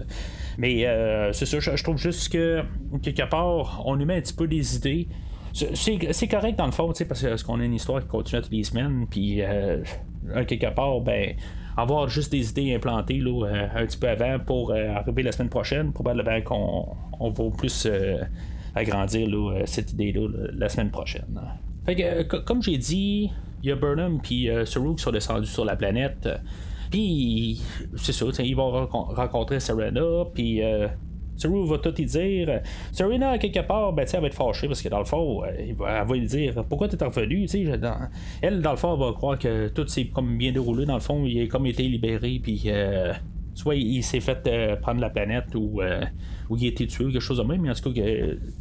Mais 0.58 0.86
c'est 1.32 1.46
ça, 1.46 1.60
je, 1.60 1.82
trouve 1.82 1.98
juste 1.98 2.32
que 2.32 2.62
quelque 3.02 3.28
part, 3.28 3.82
on 3.86 3.94
lui 3.94 4.06
met 4.06 4.16
un 4.16 4.20
petit 4.20 4.34
peu 4.34 4.48
des 4.48 4.76
idées. 4.76 5.08
C'est 5.52 6.28
correct 6.28 6.58
dans 6.58 6.66
le 6.66 6.72
fond, 6.72 6.92
parce 7.08 7.42
qu'on 7.42 7.60
a 7.60 7.64
une 7.64 7.74
histoire 7.74 8.00
qui 8.02 8.08
continue 8.08 8.42
toutes 8.42 8.52
les 8.52 8.64
semaines, 8.64 9.06
puis 9.08 9.40
quelque 10.46 10.74
part, 10.74 11.00
ben 11.00 11.34
avoir 11.76 12.08
juste 12.08 12.32
des 12.32 12.50
idées 12.50 12.74
implantées 12.74 13.18
là, 13.18 13.68
un 13.74 13.86
petit 13.86 13.98
peu 13.98 14.08
avant 14.08 14.38
pour 14.38 14.72
arriver 14.72 15.22
la 15.22 15.32
semaine 15.32 15.50
prochaine, 15.50 15.92
probablement 15.92 16.40
qu'on 16.40 16.96
on 17.20 17.30
va 17.30 17.44
plus 17.56 17.86
agrandir 18.76 19.28
euh, 19.34 19.62
cette 19.64 19.92
idée-là 19.92 20.28
la 20.52 20.68
semaine 20.68 20.90
prochaine. 20.90 21.40
Fait 21.84 21.96
que, 21.96 22.02
euh, 22.02 22.42
comme 22.44 22.62
j'ai 22.62 22.76
dit, 22.76 23.30
il 23.62 23.68
y 23.68 23.72
a 23.72 23.76
Burnham 23.76 24.20
puis 24.22 24.48
euh, 24.50 24.64
qui 24.64 25.02
sont 25.02 25.10
descendus 25.10 25.48
sur 25.48 25.64
la 25.64 25.74
planète. 25.74 26.28
Puis, 26.90 27.60
c'est 27.96 28.12
ça, 28.12 28.26
ils 28.38 28.54
vont 28.54 28.86
rencontrer 28.86 29.58
Serena, 29.58 30.24
puis 30.32 30.60
Saru 31.36 31.66
va 31.66 31.78
tout 31.78 32.00
y 32.00 32.04
dire. 32.04 32.60
Serena, 32.92 33.38
quelque 33.38 33.66
part, 33.66 33.92
ben, 33.92 34.06
elle 34.10 34.20
va 34.20 34.26
être 34.28 34.34
fâchée 34.34 34.68
parce 34.68 34.80
que 34.80 34.88
dans 34.88 35.00
le 35.00 35.04
fond, 35.04 35.42
elle 35.44 35.74
va, 35.74 36.04
lui 36.04 36.26
dire 36.26 36.64
Pourquoi 36.68 36.86
t'es 36.86 37.04
revenu 37.04 37.48
Elle, 38.40 38.62
dans 38.62 38.70
le 38.70 38.76
fond, 38.76 38.96
va 38.96 39.12
croire 39.14 39.36
que 39.36 39.66
tout 39.66 39.86
s'est 39.88 40.08
bien 40.22 40.52
déroulé. 40.52 40.86
Dans 40.86 40.94
le 40.94 41.00
fond, 41.00 41.24
il 41.26 41.42
a 41.42 41.46
comme 41.48 41.66
été 41.66 41.82
libéré, 41.82 42.38
puis 42.40 42.70
soit 43.56 43.74
il, 43.74 44.02
s'est 44.02 44.20
fait 44.20 44.48
prendre 44.80 45.00
la 45.00 45.10
planète 45.10 45.54
ou 45.54 45.80
où 46.48 46.56
il 46.56 46.64
a 46.66 46.68
été 46.68 46.86
tué, 46.86 47.04
quelque 47.04 47.20
chose 47.20 47.38
de 47.38 47.42
même, 47.42 47.62
mais 47.62 47.70
en 47.70 47.74
tout 47.74 47.92
cas, 47.92 48.00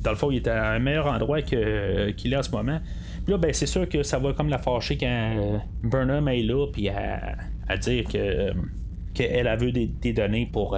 dans 0.01 0.09
le 0.09 0.15
fond, 0.15 0.31
il 0.31 0.37
était 0.37 0.49
à 0.49 0.71
un 0.71 0.79
meilleur 0.79 1.07
endroit 1.07 1.41
qu'il 1.41 2.33
est 2.33 2.35
en 2.35 2.43
ce 2.43 2.51
moment. 2.51 2.79
là, 3.27 3.37
ben, 3.37 3.53
c'est 3.53 3.65
sûr 3.65 3.87
que 3.87 4.03
ça 4.03 4.17
va 4.19 4.33
comme 4.33 4.49
la 4.49 4.57
fâcher 4.57 4.97
quand 4.97 5.61
Burnham 5.83 6.27
est 6.27 6.43
là, 6.43 6.67
puis 6.71 6.89
à, 6.89 7.77
dire 7.77 8.05
que 8.05 8.53
qu'elle 9.13 9.47
a 9.47 9.55
vu 9.55 9.71
des, 9.71 10.13
données 10.13 10.49
pour 10.51 10.77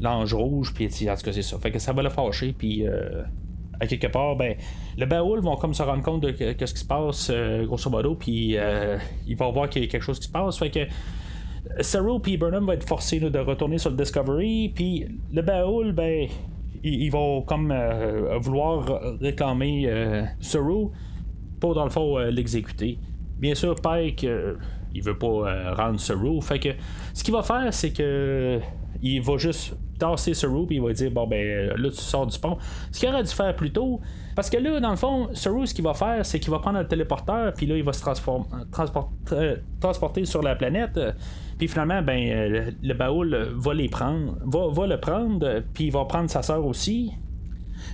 l'ange 0.00 0.34
rouge, 0.34 0.72
puis 0.74 0.86
en 0.86 1.16
tout 1.16 1.22
cas, 1.22 1.32
c'est 1.32 1.42
ça. 1.42 1.58
Fait 1.58 1.70
que 1.70 1.78
ça 1.78 1.92
va 1.92 2.02
la 2.02 2.10
fâcher, 2.10 2.54
puis 2.56 2.84
à 3.80 3.86
quelque 3.86 4.08
part, 4.08 4.36
ben, 4.36 4.56
le 4.98 5.06
baoul 5.06 5.40
vont 5.40 5.56
comme 5.56 5.72
se 5.72 5.82
rendre 5.82 6.02
compte 6.02 6.22
de 6.22 6.34
ce 6.36 6.74
qui 6.74 6.80
se 6.80 6.84
passe, 6.84 7.32
grosso 7.64 7.88
modo, 7.88 8.14
puis 8.14 8.56
ils 9.26 9.36
vont 9.36 9.52
voir 9.52 9.70
qu'il 9.70 9.82
y 9.82 9.84
a 9.86 9.88
quelque 9.88 10.02
chose 10.02 10.18
qui 10.18 10.26
se 10.26 10.32
passe. 10.32 10.58
Fait 10.58 10.70
que 10.70 10.80
Saru 11.80 12.20
puis 12.20 12.36
Burnham 12.36 12.66
vont 12.66 12.72
être 12.72 12.88
forcés 12.88 13.20
de 13.20 13.38
retourner 13.38 13.78
sur 13.78 13.90
le 13.90 13.96
Discovery, 13.96 14.72
puis 14.74 15.06
le 15.32 15.42
baoul, 15.42 15.92
ben, 15.92 16.28
ils, 16.82 17.10
vont 17.10 17.42
comme 17.42 17.70
euh, 17.70 18.38
vouloir 18.38 19.00
réclamer 19.20 19.84
euh, 19.86 20.24
Saru 20.40 20.88
pour 21.60 21.74
dans 21.74 21.84
le 21.84 21.90
fond 21.90 22.18
euh, 22.18 22.30
l'exécuter. 22.30 22.98
Bien 23.38 23.54
sûr, 23.54 23.74
Pike, 23.74 24.26
il 24.94 25.02
veut 25.02 25.16
pas 25.16 25.74
rendre 25.74 25.98
Saru, 25.98 26.40
fait 26.42 26.58
que 26.58 26.68
ce 27.14 27.24
qu'il 27.24 27.32
va 27.32 27.42
faire, 27.42 27.72
c'est 27.72 27.92
que 27.92 28.60
il 29.02 29.20
va 29.22 29.36
juste 29.36 29.76
tasser 29.98 30.34
Saru 30.34 30.66
puis 30.66 30.76
il 30.76 30.82
va 30.82 30.92
dire 30.92 31.10
bon 31.10 31.26
ben 31.26 31.72
là 31.76 31.90
tu 31.90 31.96
sors 31.96 32.26
du 32.26 32.38
pont. 32.38 32.56
Ce 32.90 33.00
qu'il 33.00 33.08
aurait 33.08 33.22
dû 33.22 33.30
faire 33.30 33.54
plus 33.54 33.72
tôt, 33.72 34.00
parce 34.34 34.48
que 34.48 34.56
là, 34.56 34.80
dans 34.80 34.90
le 34.90 34.96
fond, 34.96 35.28
Saru, 35.34 35.66
ce 35.66 35.74
qu'il 35.74 35.84
va 35.84 35.92
faire, 35.92 36.24
c'est 36.24 36.40
qu'il 36.40 36.50
va 36.50 36.60
prendre 36.60 36.78
un 36.78 36.84
téléporteur, 36.84 37.52
puis 37.52 37.66
là, 37.66 37.76
il 37.76 37.82
va 37.82 37.92
se 37.92 38.02
transporter 39.80 40.24
sur 40.24 40.42
la 40.42 40.54
planète. 40.54 40.98
Puis 41.58 41.68
finalement, 41.68 42.00
ben, 42.00 42.18
euh, 42.18 42.70
le 42.82 42.94
baoul 42.94 43.34
va 43.54 43.74
les 43.74 43.88
prendre, 43.88 44.38
va, 44.44 44.86
le 44.86 44.98
prendre, 44.98 45.62
puis 45.74 45.84
il 45.84 45.92
va 45.92 46.06
prendre 46.06 46.30
sa 46.30 46.42
sœur 46.42 46.64
aussi. 46.64 47.12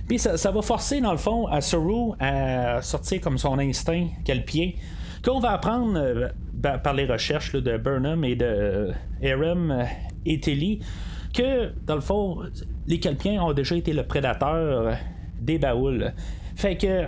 Puis 0.07 0.19
ça, 0.19 0.51
va 0.51 0.61
forcer, 0.61 1.01
dans 1.01 1.11
le 1.11 1.17
fond, 1.17 1.47
à 1.47 1.59
Saru 1.59 2.13
à 2.19 2.81
sortir 2.81 3.19
comme 3.19 3.37
son 3.37 3.59
instinct 3.59 4.07
pied 4.45 4.77
qu'on 5.25 5.39
va 5.39 5.51
apprendre 5.51 5.97
euh, 5.97 6.29
par 6.77 6.93
les 6.93 7.05
recherches 7.05 7.53
de 7.53 7.77
Burnham 7.77 8.23
et 8.23 8.35
de 8.35 8.91
Aram 9.21 9.85
et 10.27 10.39
Tilly 10.39 10.79
que, 11.33 11.71
dans 11.85 11.95
le 11.95 12.01
fond, 12.01 12.39
les 12.87 12.99
Kelpiens 12.99 13.43
ont 13.43 13.53
déjà 13.53 13.75
été 13.75 13.93
le 13.93 14.03
prédateur 14.03 14.97
des 15.39 15.59
baouls. 15.59 16.11
Fait 16.55 16.77
que 16.77 17.05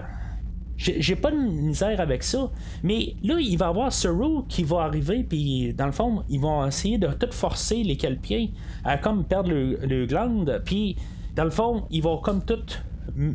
j'ai 0.77 1.15
pas 1.17 1.31
de 1.31 1.37
misère 1.37 1.99
avec 1.99 2.23
ça. 2.23 2.49
Mais 2.83 3.15
là, 3.21 3.37
il 3.39 3.57
va 3.57 3.65
y 3.65 3.69
avoir 3.69 3.91
Saru 3.91 4.45
qui 4.47 4.63
va 4.63 4.83
arriver, 4.83 5.25
puis 5.27 5.73
dans 5.73 5.87
le 5.87 5.91
fond, 5.91 6.23
ils 6.29 6.39
vont 6.39 6.65
essayer 6.65 6.97
de 6.97 7.07
tout 7.07 7.31
forcer 7.31 7.83
les 7.83 7.97
Kelpiens 7.97 8.47
à 8.85 8.97
comme 8.97 9.25
perdre 9.25 9.49
le, 9.49 9.77
le 9.85 10.05
glande, 10.05 10.61
puis 10.63 10.95
dans 11.35 11.43
le 11.43 11.49
fond, 11.49 11.83
ils 11.89 12.01
vont 12.01 12.17
comme 12.17 12.43
tout 12.43 12.63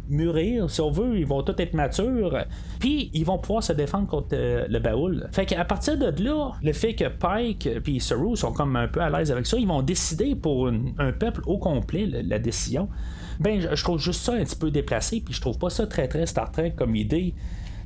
mûrir, 0.08 0.70
si 0.70 0.80
on 0.80 0.90
veut, 0.90 1.18
ils 1.18 1.26
vont 1.26 1.42
tous 1.42 1.60
être 1.60 1.74
matures, 1.74 2.44
puis 2.80 3.10
ils 3.12 3.24
vont 3.24 3.38
pouvoir 3.38 3.62
se 3.62 3.72
défendre 3.72 4.06
contre 4.06 4.28
euh, 4.32 4.66
le 4.68 4.78
baoul. 4.78 5.28
Fait 5.32 5.46
qu'à 5.46 5.64
partir 5.64 5.98
de 5.98 6.22
là, 6.22 6.52
le 6.62 6.72
fait 6.72 6.94
que 6.94 7.08
Pike 7.08 7.80
puis 7.82 8.00
Saru 8.00 8.37
sont 8.37 8.52
comme 8.52 8.76
un 8.76 8.88
peu 8.88 9.00
à 9.00 9.10
l'aise 9.10 9.30
avec 9.30 9.46
ça, 9.46 9.56
ils 9.56 9.66
vont 9.66 9.82
décider 9.82 10.34
pour 10.34 10.68
un 10.68 11.12
peuple 11.12 11.42
au 11.46 11.58
complet 11.58 12.06
la 12.06 12.38
décision 12.38 12.88
ben 13.40 13.60
je, 13.60 13.82
trouve 13.82 14.00
juste 14.00 14.22
ça 14.22 14.34
un 14.34 14.44
petit 14.44 14.56
peu 14.56 14.70
déplacé, 14.70 15.20
puis 15.20 15.34
je 15.34 15.40
trouve 15.40 15.58
pas 15.58 15.70
ça 15.70 15.87
très 15.87 16.08
très 16.08 16.26
Star 16.26 16.50
Trek 16.50 16.74
comme 16.76 16.94
idée. 16.96 17.34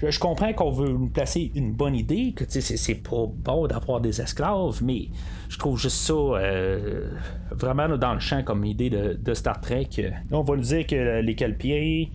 Je, 0.01 0.19
comprends 0.19 0.53
qu'on 0.53 0.71
veut 0.71 0.89
nous 0.89 1.09
placer 1.09 1.51
une 1.55 1.73
bonne 1.73 1.95
idée, 1.95 2.33
que 2.33 2.45
c'est 2.49 2.95
pas 2.95 3.27
bon 3.27 3.67
d'avoir 3.67 4.01
des 4.01 4.21
esclaves, 4.21 4.83
mais 4.83 5.09
je 5.49 5.59
trouve 5.59 5.79
juste 5.79 5.97
ça 5.97 6.13
euh, 6.15 7.11
vraiment 7.51 7.89
dans 7.97 8.15
le 8.15 8.21
champ 8.21 8.43
comme 8.43 8.65
idée 8.65 8.91
de, 8.91 9.35
Star 9.35 9.61
Trek. 9.61 9.89
on 10.31 10.43
va 10.43 10.57
nous 10.57 10.63
dire 10.63 10.87
que 10.87 11.21
les 11.21 11.35
Kelpiens, 11.35 12.07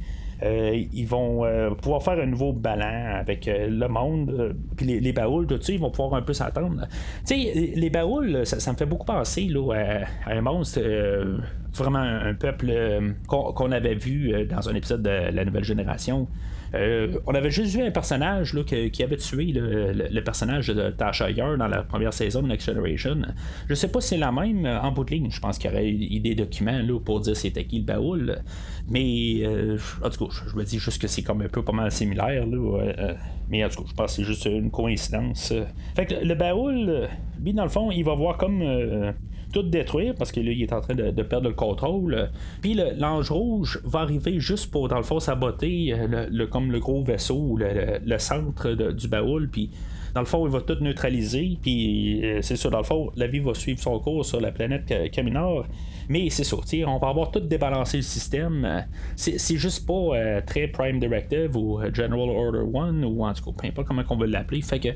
euh, 0.44 0.84
ils 0.92 1.06
vont 1.06 1.46
euh, 1.46 1.72
pouvoir 1.72 2.04
faire 2.04 2.20
un 2.20 2.26
nouveau 2.26 2.54
ballon 2.54 3.16
avec 3.16 3.46
le 3.48 3.88
monde. 3.88 4.56
Puis 4.76 4.86
les, 4.86 5.00
les 5.00 5.14
baouls, 5.14 5.48
tout 5.48 5.62
ça, 5.62 5.74
ils 5.74 5.80
vont 5.80 5.92
pouvoir 5.92 6.16
un 6.16 6.22
peu 6.22 6.34
s'attendre. 6.34 6.88
Tu 7.26 7.36
sais, 7.36 7.74
les 7.76 7.90
baouls, 7.90 8.46
ça, 8.46 8.72
me 8.72 8.78
fait 8.78 8.86
beaucoup 8.86 9.06
penser 9.06 9.46
là, 9.46 9.72
à, 10.26 10.32
un 10.32 10.42
monstre 10.42 10.80
vraiment 11.82 12.00
un, 12.00 12.34
peuple 12.34 12.68
euh, 12.70 13.12
qu'on 13.28 13.72
avait 13.72 13.96
vu 13.96 14.34
euh, 14.34 14.46
dans 14.46 14.70
un 14.70 14.76
épisode 14.76 15.02
de 15.02 15.10
la 15.10 15.46
nouvelle 15.46 15.64
génération. 15.64 16.28
Euh, 16.74 17.20
on 17.28 17.36
avait 17.36 17.52
juste 17.52 17.76
vu 17.76 17.84
un 17.84 17.92
personnage 17.92 18.56
qui, 18.66 19.04
avait 19.04 19.18
tué 19.18 19.52
le, 19.54 20.20
personnage 20.22 20.68
de 20.68 20.90
Tasha 20.90 21.30
Yar 21.30 21.58
dans 21.58 21.68
la 21.68 21.84
première 21.84 22.14
saison 22.14 22.42
de 22.42 22.48
Next 22.48 22.68
Generation. 22.68 23.22
Je 23.70 23.74
sais 23.76 23.90
pas 23.90 24.02
si 24.02 24.10
c'est 24.10 24.18
la 24.18 24.32
même 24.32 24.66
en 24.66 24.92
bout 24.92 25.04
de 25.04 25.12
ligne. 25.12 25.30
Je 25.30 25.40
pense 25.40 25.58
qu'il 25.58 25.70
y 25.70 25.74
aurait 25.74 25.90
eu 25.90 26.20
des 26.20 26.36
documents 26.36 26.82
pour 27.04 27.20
dire 27.20 27.36
c'était 27.36 27.66
qui 27.66 27.80
le 27.80 27.86
baoul. 27.86 28.40
Mais 28.90 29.46
en 30.04 30.10
tout 30.10 30.28
cas, 30.28 30.36
je, 30.50 30.56
me 30.56 30.64
dis 30.64 30.80
juste 30.80 31.02
que 31.02 31.08
c'est 31.08 31.22
comme 31.22 31.42
un 31.42 31.48
peu 31.48 31.64
pas 31.64 31.74
mal 31.74 31.92
similaire. 31.92 32.46
Mais 33.50 33.64
en 33.64 33.70
tout 33.70 33.84
cas, 33.84 33.90
je 33.90 33.94
pense 33.94 34.12
que 34.12 34.22
c'est 34.22 34.28
juste 34.28 34.46
une 34.46 34.72
coïncidence. 34.72 35.54
Fait 35.96 36.06
que 36.06 36.26
le 36.26 36.36
baoul, 36.36 37.08
lui, 37.40 37.54
dans 37.54 37.64
le 37.64 37.70
fond, 37.70 37.92
il 37.92 38.04
va 38.04 38.16
voir 38.16 38.38
comme 38.38 38.64
tout 39.54 39.64
détruire 39.64 40.16
parce 40.16 40.32
que 40.32 40.42
là, 40.42 40.52
il 40.52 40.62
est 40.62 40.74
en 40.74 40.82
train 40.82 40.96
de, 40.96 41.24
perdre 41.24 41.48
le 41.48 41.54
contrôle. 41.54 42.30
Puis 42.62 42.78
l'ange 42.98 43.32
rouge 43.32 43.80
va 43.86 44.00
arriver 44.00 44.40
juste 44.40 44.72
pour, 44.72 44.90
dans 44.90 44.98
le 44.98 45.04
fond, 45.04 45.20
saboter 45.20 45.94
euh, 45.94 46.28
le, 46.30 46.48
comme 46.48 46.72
le 46.72 46.80
gros 46.80 47.04
vaisseau, 47.04 47.56
le, 47.56 48.00
le 48.04 48.18
centre 48.18 48.72
du 48.92 49.08
baoul. 49.08 49.48
Puis 49.50 49.70
dans 50.14 50.22
le 50.22 50.26
fond, 50.26 50.46
il 50.46 50.52
va 50.52 50.62
tout 50.62 50.78
neutraliser. 50.82 51.58
Puis 51.62 52.26
euh, 52.26 52.42
c'est 52.42 52.56
ça, 52.56 52.70
dans 52.70 52.80
le 52.80 52.84
fond, 52.84 53.12
la 53.16 53.28
vie 53.28 53.40
va 53.40 53.54
suivre 53.54 53.80
son 53.80 54.00
cours 54.00 54.26
sur 54.26 54.42
la 54.42 54.52
planète 54.52 55.12
Caminar. 55.12 55.66
Mais 56.10 56.30
c'est 56.30 56.44
ça, 56.44 56.58
on 56.86 56.98
va 56.98 57.08
avoir 57.08 57.32
tout 57.32 57.40
débalancé 57.40 57.98
le 57.98 58.04
système. 58.04 58.86
C'est 59.16 59.56
juste 59.56 59.86
pas 59.86 59.94
euh, 59.94 60.42
très 60.46 60.68
Prime 60.68 61.00
Directive 61.00 61.56
ou 61.56 61.80
General 61.94 62.30
Order 62.30 62.78
1 62.78 63.04
ou 63.04 63.24
en 63.24 63.34
tout 63.34 63.46
cas, 63.46 63.52
peu 63.58 63.68
importe 63.68 63.88
comment 63.88 64.04
on 64.10 64.18
veut 64.18 64.28
l'appeler. 64.28 64.62
Fait 64.62 64.80
que 64.80 64.90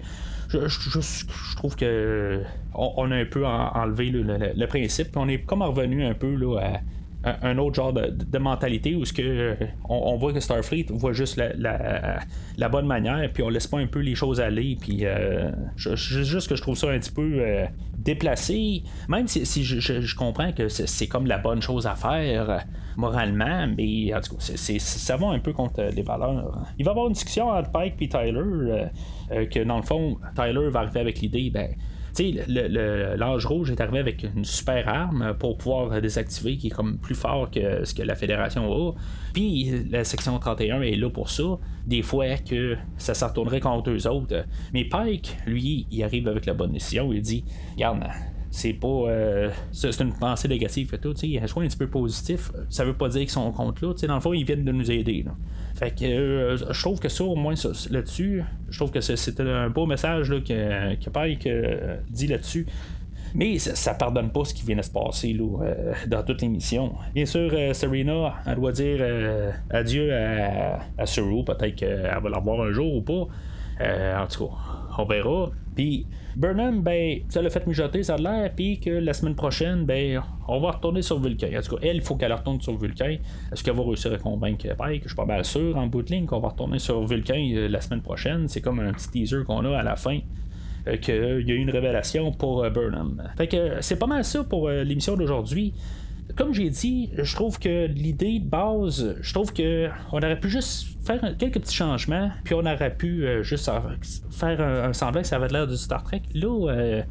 je, 0.49 1.55
trouve 1.55 1.75
que 1.75 2.41
on, 2.73 3.11
a 3.11 3.15
un 3.15 3.25
peu 3.25 3.45
enlevé 3.45 4.09
le, 4.09 4.65
principe, 4.67 5.15
on 5.15 5.27
est 5.27 5.39
comme 5.39 5.61
revenu 5.61 6.05
un 6.05 6.13
peu 6.13 6.33
là, 6.35 6.59
à 6.59 6.79
un 7.47 7.57
autre 7.57 7.75
genre 7.75 7.93
de, 7.93 8.37
mentalité 8.37 8.95
où 8.95 9.03
ce 9.05 9.13
que 9.13 9.57
on, 9.89 10.17
voit 10.17 10.33
que 10.33 10.39
Starfleet 10.39 10.85
voit 10.89 11.13
juste 11.13 11.37
la, 11.37 12.69
bonne 12.69 12.87
manière 12.87 13.29
puis 13.33 13.43
on 13.43 13.49
laisse 13.49 13.67
pas 13.67 13.79
un 13.79 13.87
peu 13.87 13.99
les 13.99 14.15
choses 14.15 14.39
aller 14.39 14.77
puis 14.79 15.05
euh, 15.05 15.51
juste 15.75 16.47
que 16.47 16.55
je 16.55 16.61
trouve 16.61 16.77
ça 16.77 16.89
un 16.89 16.99
petit 16.99 17.11
peu 17.11 17.39
euh, 17.39 17.65
déplacé 18.07 18.83
même 19.09 19.27
si, 19.27 19.63
je, 19.63 20.15
comprends 20.15 20.51
que 20.53 20.69
c'est 20.69 21.07
comme 21.07 21.27
la 21.27 21.37
bonne 21.37 21.61
chose 21.61 21.85
à 21.85 21.95
faire 21.95 22.65
moralement, 22.95 23.67
mais 23.77 24.13
en 24.13 24.21
tout 24.21 24.35
cas, 24.35 24.79
ça 24.79 25.17
va 25.17 25.27
un 25.27 25.39
peu 25.39 25.53
contre 25.53 25.83
les 25.83 26.01
valeurs. 26.01 26.65
Il 26.79 26.85
va 26.85 26.91
y 26.91 26.93
avoir 26.93 27.07
une 27.07 27.13
discussion 27.13 27.49
entre 27.49 27.71
Pike 27.71 27.95
et 28.01 28.09
Tyler, 28.09 28.39
euh, 28.39 28.85
euh, 29.31 29.45
que 29.45 29.63
dans 29.63 29.77
le 29.77 29.83
fond, 29.83 30.17
Tyler 30.35 30.69
va 30.69 30.79
arriver 30.79 31.01
avec 31.01 31.19
l'idée, 31.19 31.51
ben, 31.51 31.69
l'âge 32.19 33.45
rouge 33.45 33.71
est 33.71 33.81
arrivé 33.81 33.99
avec 33.99 34.23
une 34.23 34.45
super 34.45 34.87
arme 34.87 35.35
pour 35.39 35.57
pouvoir 35.57 36.01
désactiver 36.01 36.57
qui 36.57 36.67
est 36.67 36.71
comme 36.71 36.97
plus 36.97 37.15
fort 37.15 37.49
que 37.51 37.85
ce 37.85 37.93
que 37.93 38.03
la 38.03 38.15
fédération 38.15 38.71
a. 38.71 38.93
Puis 39.33 39.71
la 39.89 40.03
section 40.03 40.37
31 40.39 40.81
est 40.81 40.95
là 40.95 41.09
pour 41.09 41.29
ça. 41.29 41.57
Des 41.85 42.01
fois 42.01 42.37
que 42.37 42.75
ça 42.97 43.13
se 43.13 43.23
retournerait 43.23 43.59
contre 43.59 43.91
eux 43.91 44.07
autres. 44.07 44.45
Mais 44.73 44.85
Pike, 44.85 45.37
lui, 45.45 45.87
il 45.91 46.03
arrive 46.03 46.27
avec 46.27 46.45
la 46.45 46.53
bonne 46.53 46.71
décision. 46.71 47.11
Il 47.13 47.21
dit 47.21 47.43
Regarde, 47.75 48.03
c'est 48.51 48.73
pas. 48.73 48.87
Euh, 48.87 49.49
c'est 49.71 49.99
une 49.99 50.13
pensée 50.13 50.47
négative 50.47 50.93
et 50.93 50.97
tout. 50.97 51.13
Il 51.23 51.31
y 51.31 51.37
a 51.37 51.41
un 51.41 51.45
un 51.45 51.67
petit 51.67 51.77
peu 51.77 51.87
positif. 51.87 52.51
Ça 52.69 52.85
veut 52.85 52.93
pas 52.93 53.09
dire 53.09 53.21
qu'ils 53.21 53.29
sont 53.29 53.51
contre 53.51 53.85
là. 53.85 53.93
Dans 54.07 54.15
le 54.15 54.21
fond, 54.21 54.33
ils 54.33 54.45
viennent 54.45 54.65
de 54.65 54.71
nous 54.71 54.89
aider. 54.89 55.25
Fait 55.75 55.91
que 55.91 56.05
euh, 56.05 56.57
je 56.57 56.81
trouve 56.81 56.99
que 56.99 57.09
ça, 57.09 57.23
au 57.23 57.35
moins 57.35 57.55
là-dessus, 57.89 58.43
je 58.69 58.77
trouve 58.77 58.91
que 58.91 59.01
c'était 59.01 59.43
un 59.43 59.69
beau 59.69 59.85
message 59.85 60.31
là, 60.31 60.39
que, 60.39 60.95
que 60.95 61.09
Pike 61.09 61.47
euh, 61.47 61.97
dit 62.09 62.27
là-dessus. 62.27 62.65
Mais 63.35 63.59
ça, 63.59 63.93
pardonne 63.93 64.31
pas 64.31 64.45
ce 64.45 64.53
qui 64.53 64.65
vient 64.65 64.77
de 64.77 64.81
se 64.81 64.89
passer 64.89 65.33
là, 65.33 65.73
dans 66.07 66.23
toute 66.23 66.41
l'émission. 66.41 66.95
Bien 67.13 67.25
sûr, 67.25 67.51
Serena, 67.73 68.35
elle 68.47 68.55
doit 68.55 68.71
dire 68.71 69.05
adieu 69.69 70.13
à, 70.13 70.79
à 70.97 71.05
Suru. 71.05 71.43
Peut-être 71.43 71.75
qu'elle 71.75 72.19
va 72.23 72.29
l'avoir 72.29 72.61
un 72.61 72.71
jour 72.71 72.95
ou 72.95 73.01
pas. 73.01 73.27
en 73.81 74.27
tout 74.27 74.47
cas, 74.47 74.53
on 74.97 75.05
verra. 75.05 75.51
Puis 75.77 76.07
Burnham, 76.35 76.81
ben, 76.81 77.19
ça 77.29 77.39
l'a 77.39 77.51
fait 77.51 77.67
mijoter, 77.67 78.01
ça 78.01 78.15
a 78.15 78.17
l'air, 78.17 78.51
puis 78.55 78.79
que 78.79 78.89
la 78.89 79.13
semaine 79.13 79.35
prochaine, 79.35 79.85
ben, 79.85 80.23
on 80.47 80.59
va 80.59 80.71
retourner 80.71 81.03
sur 81.03 81.19
Vulcain. 81.19 81.51
En 81.55 81.61
tout 81.61 81.75
cas, 81.75 81.81
elle, 81.83 81.97
il 81.97 82.01
faut 82.01 82.15
qu'elle 82.15 82.33
retourne 82.33 82.59
sur 82.59 82.75
Vulcain. 82.75 83.17
Est-ce 83.51 83.63
qu'elle 83.63 83.75
va 83.75 83.83
réussir 83.83 84.11
à 84.11 84.17
convaincre 84.17 84.67
Pike? 84.75 85.03
Je 85.03 85.09
suis 85.09 85.15
pas 85.15 85.25
mal 85.25 85.45
sûr 85.45 85.77
en 85.77 85.85
bout 85.85 86.01
de 86.01 86.09
ligne 86.09 86.25
qu'on 86.25 86.39
va 86.39 86.47
retourner 86.47 86.79
sur 86.79 87.05
Vulcain 87.05 87.47
euh, 87.53 87.67
la 87.69 87.79
semaine 87.79 88.01
prochaine. 88.01 88.47
C'est 88.47 88.59
comme 88.59 88.79
un 88.79 88.91
petit 88.91 89.11
teaser 89.11 89.43
qu'on 89.45 89.63
a 89.65 89.77
à 89.77 89.83
la 89.83 89.95
fin 89.95 90.17
euh, 90.87 90.97
qu'il 90.97 91.15
y 91.47 91.51
a 91.51 91.55
eu 91.55 91.59
une 91.59 91.69
révélation 91.69 92.31
pour 92.31 92.63
euh, 92.63 92.71
Burnham. 92.71 93.21
Fait 93.37 93.47
que 93.47 93.77
c'est 93.81 93.99
pas 93.99 94.07
mal 94.07 94.25
ça 94.25 94.43
pour 94.43 94.69
l'émission 94.69 95.15
d'aujourd'hui 95.15 95.75
comme 96.37 96.53
j'ai 96.53 96.69
dit, 96.69 97.09
je 97.17 97.35
trouve 97.35 97.59
que 97.59 97.87
l'idée 97.87 98.39
de 98.39 98.47
base, 98.47 99.17
je 99.19 99.33
trouve 99.33 99.51
que 99.51 99.89
on 100.11 100.17
aurait 100.17 100.39
pu 100.39 100.49
juste 100.49 100.87
faire 101.05 101.19
quelques 101.37 101.59
petits 101.59 101.75
changements, 101.75 102.29
puis 102.43 102.53
on 102.53 102.65
aurait 102.65 102.95
pu 102.95 103.25
euh, 103.25 103.43
juste 103.43 103.69
faire 104.31 104.61
un, 104.61 104.93
semblant 104.93 105.21
que 105.21 105.27
ça 105.27 105.37
avait 105.37 105.47
l'air 105.47 105.67
du 105.67 105.75
Star 105.75 106.03
Trek. 106.03 106.21
Là, 106.33 106.69
euh, 106.69 107.01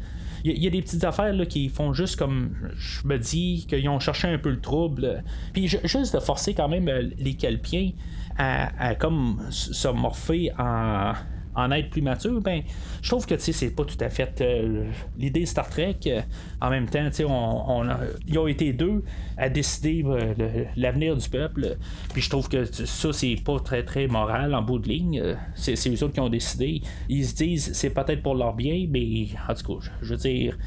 il 0.44 0.62
y, 0.62 0.66
a 0.68 0.70
des 0.70 0.80
petites 0.80 1.02
affaires 1.02 1.32
là, 1.32 1.44
qui 1.44 1.68
font 1.68 1.92
juste 1.92 2.16
comme. 2.16 2.54
Je 2.76 3.04
me 3.06 3.18
dis 3.18 3.66
qu'ils 3.68 3.88
ont 3.88 3.98
cherché 3.98 4.28
un 4.28 4.38
peu 4.38 4.50
le 4.50 4.60
trouble. 4.60 5.24
Puis 5.52 5.66
juste 5.66 6.14
de 6.14 6.20
forcer 6.20 6.54
quand 6.54 6.68
même 6.68 6.88
les 7.18 7.34
Kelpiens 7.34 7.90
à, 8.38 8.90
à 8.90 8.94
comme 8.94 9.40
se 9.50 9.88
morpher 9.88 10.52
en 10.56 11.14
en 11.56 11.70
être 11.70 11.90
plus 11.90 12.02
mature, 12.02 12.40
ben, 12.40 12.62
je 13.02 13.08
trouve 13.08 13.26
que 13.26 13.36
c'est 13.38 13.70
pas 13.70 13.84
tout 13.84 13.96
à 14.00 14.10
fait 14.10 14.40
euh, 14.40 14.84
l'idée 15.18 15.46
Star 15.46 15.68
Trek. 15.68 15.96
Euh, 16.06 16.20
en 16.60 16.70
même 16.70 16.86
temps, 16.86 17.08
on, 17.28 17.84
ils 18.26 18.38
ont 18.38 18.46
été 18.46 18.72
deux 18.72 19.02
à 19.36 19.48
décider 19.48 20.04
euh, 20.06 20.64
l'avenir 20.76 21.16
du 21.16 21.28
peuple. 21.28 21.76
Puis 22.12 22.22
je 22.22 22.30
trouve 22.30 22.48
que 22.48 22.64
ça, 22.64 23.12
c'est 23.12 23.36
pas 23.44 23.58
très 23.60 23.84
très 23.84 24.06
moral 24.06 24.54
en 24.54 24.62
bout 24.62 24.78
de 24.78 24.88
ligne. 24.88 25.36
C'est 25.54 25.74
eux 25.88 26.04
autres 26.04 26.12
qui 26.12 26.20
ont 26.20 26.28
décidé. 26.28 26.82
Ils 27.08 27.26
se 27.26 27.34
disent 27.34 27.72
c'est 27.72 27.90
peut-être 27.90 28.22
pour 28.22 28.34
leur 28.34 28.54
bien, 28.54 28.86
mais 28.88 29.28
en 29.48 29.54
tout 29.54 29.78
cas, 29.78 29.88
je 30.02 30.10
veux 30.10 30.18
dire 30.18 30.58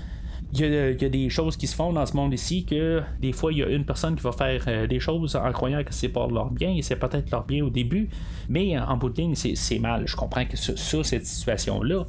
il 0.53 0.61
y, 0.61 1.05
a, 1.05 1.09
des 1.09 1.29
choses 1.29 1.55
qui 1.57 1.67
se 1.67 1.75
font 1.75 1.93
dans 1.93 2.05
ce 2.05 2.15
monde 2.15 2.33
ici 2.33 2.65
que 2.65 3.01
des 3.21 3.33
fois 3.33 3.51
il 3.51 3.59
y 3.59 3.63
a 3.63 3.67
une 3.67 3.85
personne 3.85 4.15
qui 4.15 4.23
va 4.23 4.31
faire 4.31 4.63
euh, 4.67 4.87
des 4.87 4.99
choses 4.99 5.35
en 5.35 5.51
croyant 5.51 5.83
que 5.83 5.93
c'est 5.93 6.09
pour 6.09 6.31
leur 6.31 6.49
bien 6.49 6.71
et 6.71 6.81
c'est 6.81 6.95
peut-être 6.95 7.29
leur 7.29 7.45
bien 7.45 7.63
au 7.63 7.69
début, 7.69 8.09
mais 8.47 8.77
en 8.77 8.97
bout 8.97 9.09
de 9.09 9.21
ligne 9.21 9.35
c'est 9.35 9.79
mal. 9.79 10.07
Je 10.07 10.15
comprends 10.15 10.45
que 10.45 10.57
ça, 10.57 10.73
cette 11.03 11.25
situation-là, 11.25 12.05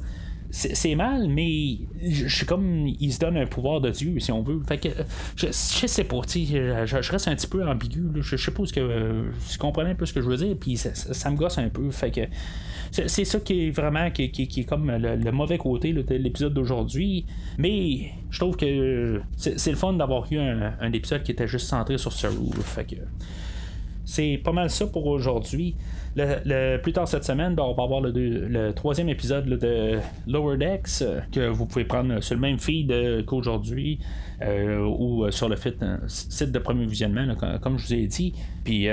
c'est 0.51 0.95
mal, 0.95 1.29
mais 1.29 1.77
je 2.03 2.27
suis 2.27 2.45
comme 2.45 2.85
il 2.87 3.13
se 3.13 3.19
donne 3.19 3.37
un 3.37 3.45
pouvoir 3.45 3.79
de 3.79 3.89
Dieu 3.89 4.19
si 4.19 4.31
on 4.31 4.43
veut. 4.43 4.61
Fait 4.67 4.77
que 4.77 4.89
je, 5.35 5.47
sais 5.51 6.03
pas, 6.03 6.21
je, 6.27 6.85
je, 6.85 7.11
reste 7.11 7.27
un 7.27 7.35
petit 7.35 7.47
peu 7.47 7.65
ambigu. 7.65 8.03
Je, 8.21 8.35
sais 8.35 8.51
pas 8.51 8.65
ce 8.65 8.73
que 8.73 9.31
je 9.49 9.57
comprenais 9.57 9.91
un 9.91 9.95
peu 9.95 10.05
ce 10.05 10.13
que 10.13 10.21
je 10.21 10.27
veux 10.27 10.37
dire, 10.37 10.55
puis 10.59 10.75
ça, 10.77 11.29
me 11.29 11.37
gosse 11.37 11.57
un 11.57 11.69
peu. 11.69 11.89
Fait 11.91 12.11
que 12.11 12.21
c'est 12.91 13.23
ça 13.25 13.39
qui 13.39 13.67
est 13.67 13.71
vraiment 13.71 14.11
qui, 14.11 14.23
est 14.23 14.63
comme 14.67 14.91
le, 14.91 15.31
mauvais 15.31 15.57
côté 15.57 15.93
de 15.93 16.15
l'épisode 16.15 16.53
d'aujourd'hui. 16.53 17.25
Mais 17.57 18.11
je 18.29 18.39
trouve 18.39 18.57
que 18.57 19.21
c'est 19.37 19.71
le 19.71 19.77
fun 19.77 19.93
d'avoir 19.93 20.31
eu 20.31 20.37
un, 20.37 20.91
épisode 20.91 21.23
qui 21.23 21.31
était 21.31 21.47
juste 21.47 21.67
centré 21.67 21.97
sur 21.97 22.11
Saru. 22.11 22.51
Fait 22.63 22.85
que 22.85 22.95
c'est 24.11 24.41
pas 24.43 24.51
mal 24.51 24.69
ça 24.69 24.87
pour 24.87 25.07
aujourd'hui. 25.07 25.73
Plus 26.15 26.91
tard 26.91 27.07
cette 27.07 27.23
semaine, 27.23 27.55
ben, 27.55 27.63
on 27.63 27.73
va 27.73 27.83
avoir 27.83 28.01
le, 28.01 28.71
troisième 28.73 29.07
épisode 29.07 29.45
de 29.45 29.99
Lower 30.27 30.57
Decks 30.57 31.01
euh, 31.01 31.21
que 31.31 31.47
vous 31.47 31.65
pouvez 31.65 31.85
prendre 31.85 32.21
sur 32.21 32.35
le 32.35 32.41
même 32.41 32.59
feed 32.59 32.91
euh, 32.91 33.23
qu'aujourd'hui 33.23 33.99
euh, 34.41 34.79
ou 34.85 35.31
sur 35.31 35.47
le 35.47 35.55
site 36.07 36.51
de 36.51 36.59
premier 36.59 36.85
visionnement, 36.85 37.25
comme 37.61 37.77
je 37.77 37.85
vous 37.85 37.93
ai 37.93 38.07
dit. 38.07 38.33
Puis 38.65 38.87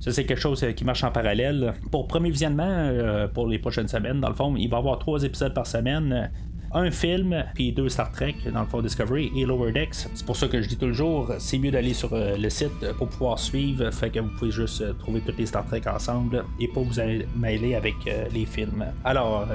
ça, 0.00 0.10
c'est 0.10 0.24
quelque 0.24 0.40
chose 0.40 0.66
qui 0.74 0.84
marche 0.84 1.04
en 1.04 1.12
parallèle. 1.12 1.74
Pour 1.92 2.08
premier 2.08 2.30
visionnement, 2.30 2.90
pour 3.32 3.46
les 3.46 3.60
prochaines 3.60 3.88
semaines, 3.88 4.20
dans 4.20 4.30
le 4.30 4.34
fond, 4.34 4.56
il 4.56 4.68
va 4.68 4.78
y 4.78 4.80
avoir 4.80 4.98
trois 4.98 5.22
épisodes 5.22 5.54
par 5.54 5.66
semaine 5.66 6.28
un 6.72 6.90
film, 6.90 7.44
puis 7.54 7.72
deux 7.72 7.88
Star 7.88 8.10
Trek, 8.12 8.34
dans 8.52 8.60
le 8.60 8.66
fond 8.66 8.82
Discovery 8.82 9.32
et 9.36 9.44
Lower 9.44 9.72
Decks. 9.72 9.94
C'est 10.14 10.26
pour 10.26 10.36
ça 10.36 10.48
que 10.48 10.60
je 10.60 10.68
dis 10.68 10.76
toujours, 10.76 11.32
c'est 11.38 11.58
mieux 11.58 11.70
d'aller 11.70 11.94
sur 11.94 12.12
euh, 12.12 12.36
le 12.36 12.50
site 12.50 12.92
pour 12.96 13.08
pouvoir 13.08 13.38
suivre, 13.38 13.90
fait 13.90 14.10
que 14.10 14.20
vous 14.20 14.30
pouvez 14.38 14.50
juste 14.50 14.80
euh, 14.80 14.92
trouver 14.92 15.20
toutes 15.20 15.38
les 15.38 15.46
Star 15.46 15.66
Trek 15.66 15.82
ensemble 15.86 16.44
et 16.60 16.68
pas 16.68 16.80
vous 16.80 17.00
mêler 17.36 17.74
avec 17.74 17.94
euh, 18.06 18.26
les 18.32 18.46
films. 18.46 18.84
Alors, 19.04 19.46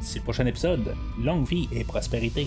c'est 0.00 0.18
le 0.18 0.24
prochain 0.24 0.46
épisode, 0.46 0.94
longue 1.22 1.46
vie 1.46 1.68
et 1.72 1.84
prospérité. 1.84 2.46